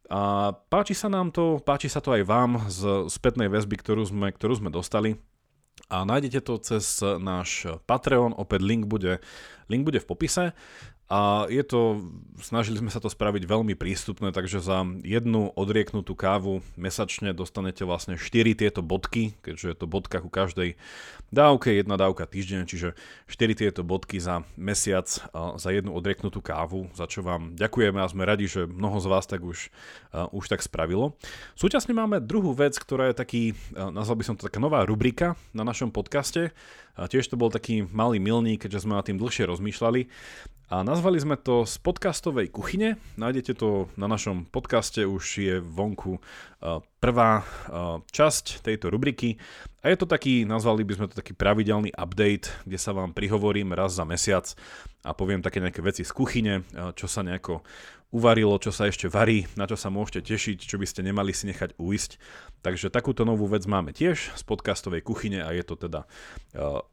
A 0.10 0.52
páči 0.68 0.98
sa 0.98 1.08
nám 1.08 1.30
to, 1.30 1.62
páči 1.62 1.88
sa 1.88 2.02
to 2.02 2.12
aj 2.12 2.26
vám 2.26 2.68
z 2.68 3.08
spätnej 3.08 3.48
väzby, 3.48 3.80
ktorú 3.80 4.04
sme, 4.04 4.28
ktorú 4.34 4.60
sme 4.60 4.74
dostali. 4.74 5.22
A 5.88 6.04
nájdete 6.04 6.44
to 6.44 6.60
cez 6.60 7.00
náš 7.00 7.70
Patreon, 7.88 8.36
opäť 8.36 8.60
link 8.66 8.92
bude, 8.92 9.24
link 9.70 9.86
bude 9.86 10.00
v 10.02 10.10
popise. 10.10 10.46
A 11.12 11.44
je 11.52 11.60
to, 11.68 12.08
snažili 12.40 12.80
sme 12.80 12.88
sa 12.88 13.04
to 13.04 13.12
spraviť 13.12 13.44
veľmi 13.44 13.76
prístupné, 13.76 14.32
takže 14.32 14.64
za 14.64 14.88
jednu 15.04 15.52
odrieknutú 15.60 16.16
kávu 16.16 16.64
mesačne 16.80 17.36
dostanete 17.36 17.84
vlastne 17.84 18.16
4 18.16 18.56
tieto 18.56 18.80
bodky, 18.80 19.36
keďže 19.44 19.68
je 19.68 19.76
to 19.76 19.92
bodka 19.92 20.24
ku 20.24 20.32
každej 20.32 20.80
dávke, 21.28 21.76
jedna 21.76 22.00
dávka 22.00 22.24
týždeň, 22.24 22.64
čiže 22.64 22.96
4 23.28 23.60
tieto 23.60 23.84
bodky 23.84 24.24
za 24.24 24.48
mesiac 24.56 25.12
za 25.36 25.70
jednu 25.76 25.92
odrieknutú 25.92 26.40
kávu, 26.40 26.88
za 26.96 27.12
čo 27.12 27.28
vám 27.28 27.60
ďakujeme 27.60 28.00
a 28.00 28.08
sme 28.08 28.24
radi, 28.24 28.48
že 28.48 28.64
mnoho 28.64 29.04
z 29.04 29.08
vás 29.12 29.28
tak 29.28 29.44
už, 29.44 29.68
už 30.32 30.46
tak 30.48 30.64
spravilo. 30.64 31.20
Súčasne 31.60 31.92
máme 31.92 32.24
druhú 32.24 32.56
vec, 32.56 32.80
ktorá 32.80 33.12
je 33.12 33.20
taký, 33.20 33.44
nazval 33.76 34.16
by 34.16 34.24
som 34.32 34.36
to 34.40 34.48
taká 34.48 34.64
nová 34.64 34.88
rubrika 34.88 35.36
na 35.52 35.68
našom 35.68 35.92
podcaste. 35.92 36.56
A 37.00 37.08
tiež 37.08 37.28
to 37.28 37.40
bol 37.40 37.52
taký 37.52 37.88
malý 37.90 38.20
milník, 38.20 38.66
keďže 38.66 38.88
sme 38.88 38.98
nad 38.98 39.06
tým 39.08 39.20
dlhšie 39.20 39.48
rozmýšľali. 39.48 40.08
A 40.72 40.88
nazvali 40.88 41.20
sme 41.20 41.36
to 41.36 41.68
z 41.68 41.84
podcastovej 41.84 42.48
kuchyne. 42.48 42.96
Nájdete 43.20 43.60
to 43.60 43.92
na 44.00 44.08
našom 44.08 44.48
podcaste, 44.48 45.04
už 45.04 45.24
je 45.44 45.56
vonku 45.60 46.24
prvá 47.04 47.44
časť 48.08 48.64
tejto 48.64 48.88
rubriky. 48.88 49.36
A 49.84 49.92
je 49.92 50.00
to 50.00 50.08
taký, 50.08 50.48
nazvali 50.48 50.88
by 50.88 50.96
sme 50.96 51.06
to 51.12 51.20
taký 51.20 51.36
pravidelný 51.36 51.92
update, 51.92 52.48
kde 52.64 52.80
sa 52.80 52.96
vám 52.96 53.12
prihovorím 53.12 53.76
raz 53.76 54.00
za 54.00 54.08
mesiac 54.08 54.48
a 55.04 55.12
poviem 55.12 55.44
také 55.44 55.60
nejaké 55.60 55.84
veci 55.84 56.08
z 56.08 56.12
kuchyne, 56.16 56.64
čo 56.96 57.10
sa 57.10 57.20
nejako 57.20 57.68
uvarilo, 58.12 58.60
čo 58.60 58.76
sa 58.76 58.92
ešte 58.92 59.08
varí, 59.08 59.48
na 59.56 59.66
čo 59.66 59.80
sa 59.80 59.88
môžete 59.88 60.36
tešiť, 60.36 60.58
čo 60.68 60.76
by 60.76 60.86
ste 60.86 61.02
nemali 61.08 61.32
si 61.32 61.48
nechať 61.48 61.80
uísť. 61.80 62.20
Takže 62.62 62.92
takúto 62.92 63.24
novú 63.24 63.48
vec 63.48 63.64
máme 63.66 63.96
tiež 63.96 64.36
z 64.36 64.44
podcastovej 64.44 65.02
kuchyne 65.02 65.42
a 65.42 65.50
je 65.56 65.64
to 65.64 65.80
teda 65.80 66.06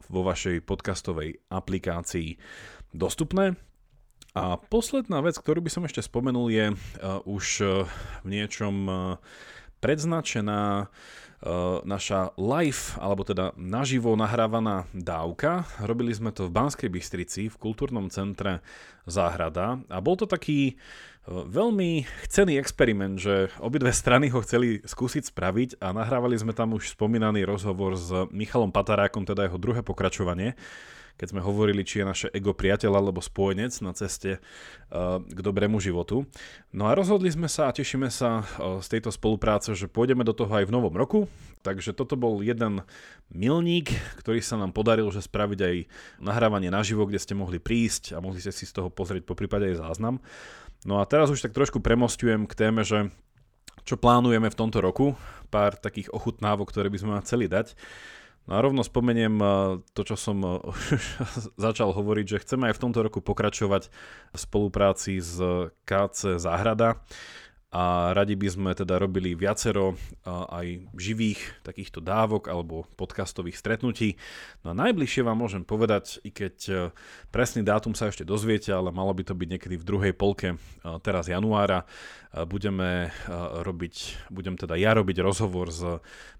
vo 0.09 0.21
vašej 0.23 0.63
podcastovej 0.63 1.43
aplikácii 1.51 2.39
dostupné. 2.95 3.59
A 4.39 4.55
posledná 4.57 5.19
vec, 5.19 5.35
ktorú 5.35 5.59
by 5.59 5.71
som 5.73 5.83
ešte 5.83 6.05
spomenul, 6.05 6.55
je 6.55 6.67
uh, 6.71 7.19
už 7.27 7.45
uh, 7.67 7.83
v 8.23 8.27
niečom 8.39 8.87
predznačená 9.79 10.87
uh, 10.87 11.81
naša 11.87 12.35
live, 12.35 12.99
alebo 12.99 13.23
teda 13.23 13.55
naživo 13.55 14.15
nahrávaná 14.19 14.91
dávka. 14.91 15.67
Robili 15.83 16.11
sme 16.15 16.35
to 16.35 16.51
v 16.51 16.55
Banskej 16.55 16.91
Bystrici, 16.91 17.51
v 17.51 17.57
kultúrnom 17.57 18.11
centre 18.11 18.61
Záhrada 19.09 19.81
a 19.89 19.99
bol 20.05 20.21
to 20.21 20.29
taký 20.29 20.77
uh, 20.77 21.47
veľmi 21.49 22.05
chcený 22.27 22.61
experiment, 22.61 23.17
že 23.17 23.49
obidve 23.63 23.95
strany 23.95 24.29
ho 24.29 24.45
chceli 24.45 24.83
skúsiť 24.85 25.31
spraviť 25.31 25.71
a 25.81 25.95
nahrávali 25.97 26.37
sme 26.37 26.53
tam 26.53 26.77
už 26.77 26.93
spomínaný 26.93 27.47
rozhovor 27.49 27.97
s 27.97 28.11
Michalom 28.35 28.75
Patarákom, 28.75 29.25
teda 29.25 29.49
jeho 29.49 29.57
druhé 29.57 29.81
pokračovanie 29.81 30.59
keď 31.19 31.35
sme 31.35 31.43
hovorili, 31.43 31.83
či 31.83 32.01
je 32.01 32.07
naše 32.07 32.29
ego 32.31 32.55
priateľ 32.55 32.95
alebo 32.95 33.19
spojenec 33.19 33.75
na 33.83 33.91
ceste 33.91 34.39
uh, 34.39 35.19
k 35.19 35.39
dobrému 35.43 35.83
životu. 35.83 36.25
No 36.71 36.87
a 36.87 36.95
rozhodli 36.95 37.27
sme 37.29 37.51
sa 37.51 37.67
a 37.69 37.75
tešíme 37.75 38.07
sa 38.09 38.47
uh, 38.47 38.79
z 38.79 38.87
tejto 38.87 39.11
spolupráce, 39.11 39.75
že 39.75 39.91
pôjdeme 39.91 40.23
do 40.23 40.31
toho 40.31 40.49
aj 40.55 40.71
v 40.71 40.75
novom 40.75 40.95
roku. 40.95 41.27
Takže 41.67 41.91
toto 41.91 42.15
bol 42.15 42.39
jeden 42.41 42.87
milník, 43.35 43.91
ktorý 44.23 44.39
sa 44.39 44.55
nám 44.55 44.71
podaril, 44.71 45.11
že 45.11 45.27
spraviť 45.27 45.61
aj 45.61 45.77
nahrávanie 46.23 46.71
naživo, 46.71 47.03
kde 47.03 47.19
ste 47.19 47.35
mohli 47.35 47.59
prísť 47.59 48.15
a 48.15 48.23
mohli 48.23 48.39
ste 48.39 48.55
si 48.55 48.63
z 48.63 48.79
toho 48.79 48.89
pozrieť 48.89 49.27
po 49.27 49.35
prípade 49.35 49.67
aj 49.75 49.83
záznam. 49.83 50.23
No 50.87 51.03
a 51.03 51.05
teraz 51.11 51.27
už 51.35 51.43
tak 51.43 51.59
trošku 51.59 51.83
premostujem 51.83 52.47
k 52.47 52.55
téme, 52.55 52.87
že 52.87 53.11
čo 53.83 53.99
plánujeme 53.99 54.47
v 54.47 54.59
tomto 54.59 54.79
roku, 54.79 55.19
pár 55.51 55.75
takých 55.75 56.13
ochutnávok, 56.15 56.71
ktoré 56.71 56.93
by 56.93 56.99
sme 57.01 57.11
vám 57.19 57.25
chceli 57.25 57.51
dať. 57.51 57.75
No 58.49 58.57
a 58.57 58.65
rovno 58.65 58.81
spomeniem 58.81 59.37
eh, 59.37 59.49
to, 59.93 60.03
čo 60.09 60.17
som 60.17 60.41
eh, 60.41 60.57
začal 61.69 61.93
hovoriť, 61.93 62.27
že 62.27 62.43
chceme 62.43 62.73
aj 62.73 62.81
v 62.81 62.83
tomto 62.89 63.05
roku 63.05 63.21
pokračovať 63.21 63.93
v 64.33 64.39
spolupráci 64.41 65.21
s 65.21 65.37
KC 65.85 66.41
Záhrada 66.41 67.05
a 67.69 68.17
radi 68.17 68.33
by 68.33 68.49
sme 68.49 68.71
teda 68.73 68.97
robili 68.97 69.37
viacero 69.37 69.93
aj 70.25 70.89
živých 70.97 71.61
takýchto 71.61 72.01
dávok 72.01 72.49
alebo 72.49 72.89
podcastových 72.97 73.61
stretnutí. 73.61 74.17
No 74.65 74.73
a 74.73 74.79
najbližšie 74.89 75.21
vám 75.21 75.37
môžem 75.37 75.69
povedať, 75.69 76.17
i 76.25 76.33
keď 76.33 76.57
e, 76.65 76.75
presný 77.29 77.61
dátum 77.61 77.93
sa 77.93 78.09
ešte 78.09 78.25
dozviete, 78.25 78.73
ale 78.73 78.89
malo 78.89 79.13
by 79.13 79.21
to 79.21 79.37
byť 79.37 79.49
niekedy 79.53 79.77
v 79.77 79.85
druhej 79.85 80.15
polke 80.17 80.57
teraz 81.05 81.29
januára, 81.29 81.85
budeme 82.49 83.13
robiť, 83.65 84.29
budem 84.33 84.57
teda 84.57 84.77
ja 84.81 84.97
robiť 84.97 85.21
rozhovor 85.21 85.69
s 85.69 85.85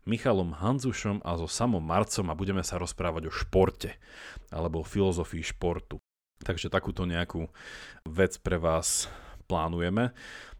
Michalom 0.09 0.57
Hanzušom 0.57 1.21
a 1.25 1.37
so 1.37 1.45
Samom 1.45 1.85
Marcom 1.85 2.33
a 2.33 2.39
budeme 2.39 2.65
sa 2.65 2.81
rozprávať 2.81 3.29
o 3.29 3.33
športe 3.33 4.01
alebo 4.49 4.81
o 4.81 4.89
filozofii 4.89 5.45
športu. 5.45 6.01
Takže 6.41 6.73
takúto 6.73 7.05
nejakú 7.05 7.53
vec 8.09 8.41
pre 8.41 8.57
vás 8.57 9.13
plánujeme. 9.49 10.13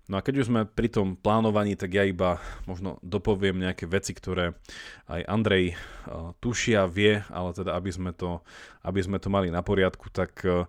No 0.09 0.17
a 0.17 0.25
keď 0.25 0.41
už 0.41 0.49
sme 0.49 0.65
pri 0.65 0.89
tom 0.89 1.21
plánovaní, 1.21 1.77
tak 1.77 1.93
ja 1.93 2.01
iba 2.01 2.41
možno 2.65 2.97
dopoviem 3.05 3.61
nejaké 3.61 3.85
veci, 3.85 4.17
ktoré 4.17 4.57
aj 5.05 5.21
Andrej 5.29 5.77
uh, 5.77 6.33
tušia, 6.41 6.89
vie, 6.89 7.21
ale 7.29 7.53
teda 7.53 7.77
aby 7.77 7.93
sme 7.93 8.17
to, 8.17 8.41
aby 8.89 9.05
sme 9.05 9.21
to 9.21 9.29
mali 9.29 9.53
na 9.53 9.61
poriadku, 9.61 10.09
tak 10.09 10.33
uh, 10.49 10.65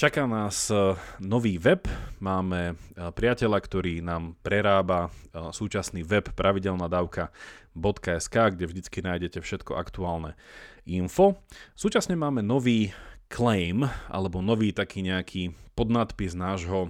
Čaká 0.00 0.24
nás 0.24 0.72
uh, 0.72 0.96
nový 1.20 1.60
web. 1.60 1.84
Máme 2.24 2.72
priateľa, 2.96 3.60
ktorý 3.60 4.00
nám 4.00 4.32
prerába 4.40 5.12
súčasný 5.52 6.08
web 6.08 6.24
pravidelná 6.32 6.88
dávka.sk, 6.88 8.32
kde 8.32 8.64
vždycky 8.64 9.04
nájdete 9.04 9.44
všetko 9.44 9.76
aktuálne 9.76 10.40
info. 10.88 11.36
Súčasne 11.76 12.16
máme 12.16 12.40
nový 12.40 12.96
claim, 13.28 13.84
alebo 14.08 14.40
nový 14.40 14.72
taký 14.72 15.04
nejaký 15.04 15.52
podnadpis 15.76 16.32
nášho 16.32 16.88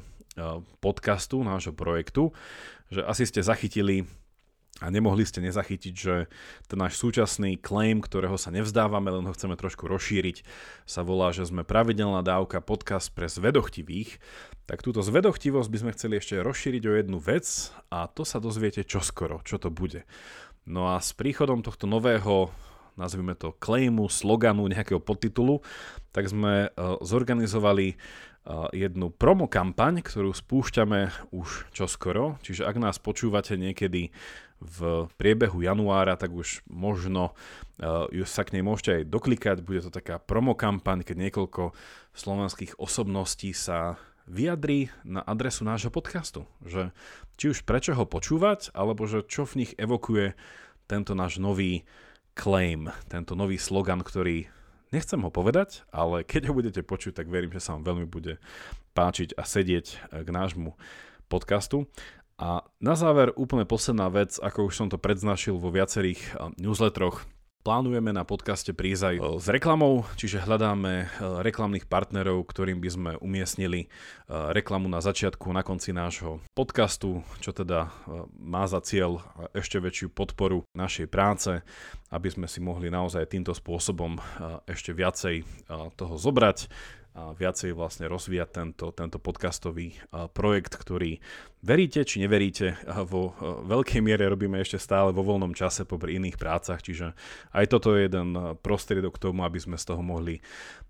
podcastu, 0.81 1.44
nášho 1.44 1.76
projektu, 1.76 2.33
že 2.88 3.05
asi 3.05 3.29
ste 3.29 3.44
zachytili 3.44 4.09
a 4.81 4.88
nemohli 4.88 5.29
ste 5.29 5.44
nezachytiť, 5.44 5.94
že 5.94 6.24
ten 6.64 6.79
náš 6.81 6.96
súčasný 6.96 7.61
claim, 7.61 8.00
ktorého 8.00 8.40
sa 8.40 8.48
nevzdávame, 8.48 9.12
len 9.12 9.29
ho 9.29 9.37
chceme 9.37 9.53
trošku 9.53 9.85
rozšíriť, 9.85 10.40
sa 10.88 11.05
volá, 11.05 11.37
že 11.37 11.44
sme 11.44 11.68
pravidelná 11.68 12.24
dávka 12.24 12.64
podcast 12.64 13.12
pre 13.12 13.29
zvedochtivých. 13.29 14.16
Tak 14.64 14.81
túto 14.81 15.05
zvedochtivosť 15.05 15.68
by 15.68 15.79
sme 15.85 15.94
chceli 15.98 16.14
ešte 16.16 16.40
rozšíriť 16.40 16.83
o 16.88 16.96
jednu 16.96 17.18
vec 17.20 17.44
a 17.92 18.09
to 18.09 18.24
sa 18.24 18.40
dozviete 18.40 18.81
čoskoro, 18.87 19.44
čo 19.44 19.61
to 19.61 19.68
bude. 19.68 20.09
No 20.64 20.96
a 20.96 21.03
s 21.03 21.12
príchodom 21.12 21.61
tohto 21.61 21.85
nového 21.85 22.48
nazvime 22.96 23.33
to 23.33 23.53
claimu, 23.57 24.09
sloganu, 24.12 24.68
nejakého 24.68 25.00
podtitulu, 25.00 25.64
tak 26.12 26.29
sme 26.29 26.68
zorganizovali 27.00 27.96
jednu 28.75 29.15
promo 29.15 29.47
kampaň, 29.47 30.03
ktorú 30.03 30.35
spúšťame 30.35 31.31
už 31.31 31.71
čoskoro, 31.71 32.41
čiže 32.43 32.67
ak 32.67 32.77
nás 32.83 32.97
počúvate 32.99 33.55
niekedy 33.55 34.11
v 34.61 35.09
priebehu 35.17 35.65
januára, 35.65 36.21
tak 36.21 36.37
už 36.37 36.61
možno 36.69 37.33
uh, 37.81 38.07
sa 38.29 38.45
k 38.45 38.61
nej 38.61 38.63
môžete 38.65 38.91
aj 39.01 39.05
doklikať, 39.09 39.57
bude 39.65 39.81
to 39.81 39.89
taká 39.89 40.21
promo 40.21 40.53
kampaň, 40.53 41.01
keď 41.01 41.17
niekoľko 41.17 41.73
slovenských 42.13 42.77
osobností 42.77 43.57
sa 43.57 43.97
vyjadrí 44.29 44.93
na 45.03 45.25
adresu 45.25 45.65
nášho 45.65 45.89
podcastu, 45.89 46.45
že 46.61 46.93
či 47.41 47.57
už 47.57 47.65
prečo 47.65 47.97
ho 47.97 48.05
počúvať, 48.05 48.71
alebo 48.77 49.09
že 49.09 49.25
čo 49.25 49.49
v 49.49 49.65
nich 49.65 49.73
evokuje 49.81 50.37
tento 50.85 51.17
náš 51.17 51.41
nový 51.41 51.89
claim, 52.37 52.93
tento 53.09 53.33
nový 53.33 53.57
slogan, 53.57 54.05
ktorý 54.05 54.47
Nechcem 54.90 55.22
ho 55.22 55.31
povedať, 55.31 55.87
ale 55.94 56.26
keď 56.26 56.50
ho 56.50 56.57
budete 56.59 56.83
počuť, 56.83 57.22
tak 57.22 57.31
verím, 57.31 57.55
že 57.55 57.62
sa 57.62 57.79
vám 57.79 57.94
veľmi 57.94 58.07
bude 58.11 58.42
páčiť 58.98 59.38
a 59.38 59.46
sedieť 59.46 59.87
eh, 59.87 59.98
k 60.26 60.29
nášmu 60.29 60.74
podcastu. 61.31 61.87
A 62.40 62.66
na 62.83 62.96
záver 62.96 63.31
úplne 63.37 63.68
posledná 63.68 64.11
vec, 64.11 64.40
ako 64.40 64.72
už 64.72 64.74
som 64.74 64.88
to 64.90 64.98
predznašil 64.98 65.62
vo 65.62 65.70
viacerých 65.70 66.20
eh, 66.35 66.50
newsletteroch, 66.59 67.22
Plánujeme 67.61 68.16
na 68.16 68.25
podcaste 68.25 68.73
prísť 68.73 69.03
aj 69.05 69.14
eh, 69.16 69.23
s 69.37 69.46
reklamou, 69.53 70.09
čiže 70.16 70.40
hľadáme 70.40 71.12
reklamných 71.44 71.85
partnerov, 71.85 72.49
ktorým 72.49 72.81
by 72.81 72.90
sme 72.90 73.11
umiestnili 73.20 73.92
reklamu 74.31 74.87
na 74.87 75.03
začiatku, 75.03 75.51
na 75.51 75.66
konci 75.66 75.90
nášho 75.90 76.38
podcastu, 76.55 77.27
čo 77.42 77.51
teda 77.51 77.90
má 78.38 78.64
za 78.70 78.79
cieľ 78.81 79.20
ešte 79.53 79.83
väčšiu 79.83 80.14
podporu 80.14 80.64
našej 80.73 81.07
práce 81.11 81.61
aby 82.11 82.27
sme 82.27 82.51
si 82.51 82.59
mohli 82.59 82.90
naozaj 82.90 83.31
týmto 83.31 83.55
spôsobom 83.55 84.18
ešte 84.66 84.90
viacej 84.90 85.46
toho 85.94 86.14
zobrať 86.18 86.66
viacej 87.14 87.75
vlastne 87.75 88.07
rozvíjať 88.07 88.49
tento, 88.55 88.94
tento 88.94 89.18
podcastový 89.18 89.99
projekt, 90.31 90.79
ktorý 90.79 91.18
veríte 91.61 92.07
či 92.07 92.23
neveríte, 92.23 92.79
vo 93.05 93.35
veľkej 93.66 93.99
miere 93.99 94.31
robíme 94.31 94.62
ešte 94.62 94.79
stále 94.79 95.11
vo 95.11 95.27
voľnom 95.27 95.51
čase 95.51 95.83
popri 95.83 96.23
iných 96.23 96.38
prácach, 96.38 96.81
čiže 96.81 97.12
aj 97.51 97.66
toto 97.66 97.99
je 97.99 98.07
jeden 98.07 98.57
prostriedok 98.62 99.18
k 99.18 99.23
tomu, 99.27 99.42
aby 99.42 99.59
sme 99.59 99.75
z 99.75 99.90
toho 99.90 100.03
mohli 100.07 100.38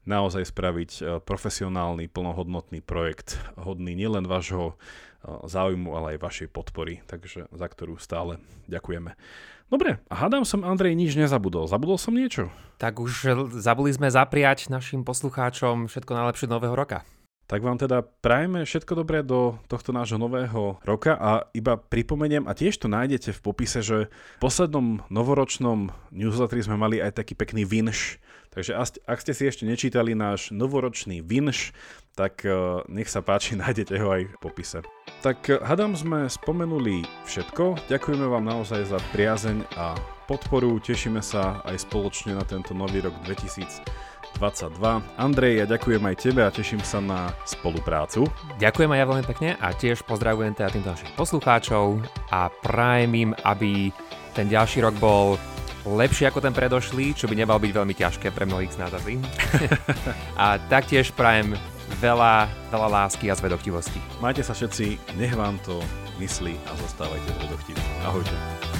naozaj 0.04 0.44
spraviť 0.44 0.90
profesionálny, 1.24 2.12
plnohodnotný 2.12 2.84
projekt, 2.84 3.40
hodný 3.56 3.96
nielen 3.96 4.28
vášho 4.28 4.76
záujmu, 5.24 5.92
ale 5.96 6.16
aj 6.16 6.24
vašej 6.24 6.48
podpory, 6.48 7.04
takže 7.04 7.48
za 7.52 7.66
ktorú 7.68 8.00
stále 8.00 8.40
ďakujeme. 8.68 9.16
Dobre, 9.70 10.02
a 10.10 10.14
hádam 10.18 10.42
som 10.42 10.66
Andrej 10.66 10.98
nič 10.98 11.14
nezabudol. 11.14 11.70
Zabudol 11.70 11.94
som 11.94 12.10
niečo? 12.10 12.50
Tak 12.82 12.98
už 12.98 13.38
zabudli 13.54 13.94
sme 13.94 14.10
zapriať 14.10 14.66
našim 14.66 15.06
poslucháčom 15.06 15.86
všetko 15.86 16.10
najlepšie 16.10 16.50
nového 16.50 16.74
roka. 16.74 17.06
Tak 17.46 17.62
vám 17.62 17.78
teda 17.78 18.02
prajeme 18.02 18.66
všetko 18.66 18.98
dobré 18.98 19.22
do 19.22 19.62
tohto 19.70 19.94
nášho 19.94 20.18
nového 20.18 20.82
roka 20.82 21.14
a 21.14 21.46
iba 21.54 21.78
pripomeniem, 21.78 22.50
a 22.50 22.54
tiež 22.54 22.82
to 22.82 22.90
nájdete 22.90 23.30
v 23.30 23.40
popise, 23.42 23.78
že 23.78 24.10
v 24.10 24.42
poslednom 24.42 25.06
novoročnom 25.06 25.94
newsletteri 26.10 26.66
sme 26.66 26.74
mali 26.74 26.98
aj 26.98 27.22
taký 27.22 27.38
pekný 27.38 27.62
vinš. 27.62 28.18
Takže 28.50 28.74
ak 29.06 29.18
ste 29.22 29.34
si 29.38 29.46
ešte 29.46 29.62
nečítali 29.62 30.18
náš 30.18 30.50
novoročný 30.50 31.22
vinš, 31.22 31.70
tak 32.18 32.42
eh, 32.42 32.54
nech 32.90 33.06
sa 33.06 33.22
páči, 33.22 33.54
nájdete 33.62 33.94
ho 34.02 34.18
aj 34.18 34.22
v 34.26 34.38
popise. 34.42 34.82
Tak 35.20 35.52
eh, 35.52 35.60
hadám 35.60 35.92
sme 35.92 36.24
spomenuli 36.32 37.04
všetko. 37.28 37.92
Ďakujeme 37.92 38.24
vám 38.24 38.44
naozaj 38.48 38.88
za 38.88 38.98
priazeň 39.12 39.68
a 39.76 39.92
podporu. 40.24 40.80
Tešíme 40.80 41.20
sa 41.20 41.60
aj 41.68 41.84
spoločne 41.84 42.32
na 42.32 42.44
tento 42.48 42.72
nový 42.72 43.04
rok 43.04 43.12
2022. 43.28 44.40
Andrej, 45.20 45.60
ja 45.60 45.66
ďakujem 45.68 46.00
aj 46.00 46.16
tebe 46.16 46.40
a 46.40 46.48
teším 46.48 46.80
sa 46.80 47.04
na 47.04 47.36
spoluprácu. 47.44 48.24
Ďakujem 48.56 48.90
aj 48.96 48.98
ja 48.98 49.06
veľmi 49.12 49.24
pekne 49.28 49.50
a 49.60 49.68
tiež 49.76 50.08
pozdravujem 50.08 50.56
teda 50.56 50.72
týmto 50.72 50.88
našich 50.96 51.12
poslucháčov 51.12 52.00
a 52.32 52.48
prajem 52.64 53.12
im, 53.28 53.30
aby 53.44 53.92
ten 54.32 54.48
ďalší 54.48 54.80
rok 54.80 54.96
bol 54.96 55.36
lepší 55.84 56.32
ako 56.32 56.40
ten 56.40 56.56
predošlý, 56.56 57.12
čo 57.12 57.28
by 57.28 57.36
nemal 57.36 57.60
byť 57.60 57.72
veľmi 57.76 57.92
ťažké 57.92 58.32
pre 58.32 58.48
mnohých 58.48 58.72
z 58.72 58.80
nás 58.80 58.92
asi. 58.96 59.20
a 60.48 60.56
taktiež 60.72 61.12
prajem 61.12 61.56
veľa, 61.98 62.46
veľa 62.70 62.88
lásky 62.88 63.28
a 63.28 63.34
zvedochtivosti. 63.34 63.98
Majte 64.22 64.46
sa 64.46 64.54
všetci, 64.54 65.18
nech 65.18 65.34
vám 65.34 65.58
to 65.66 65.82
myslí 66.22 66.54
a 66.68 66.70
zostávajte 66.78 67.30
zvedochtiví. 67.40 67.82
Ahojte. 68.06 68.79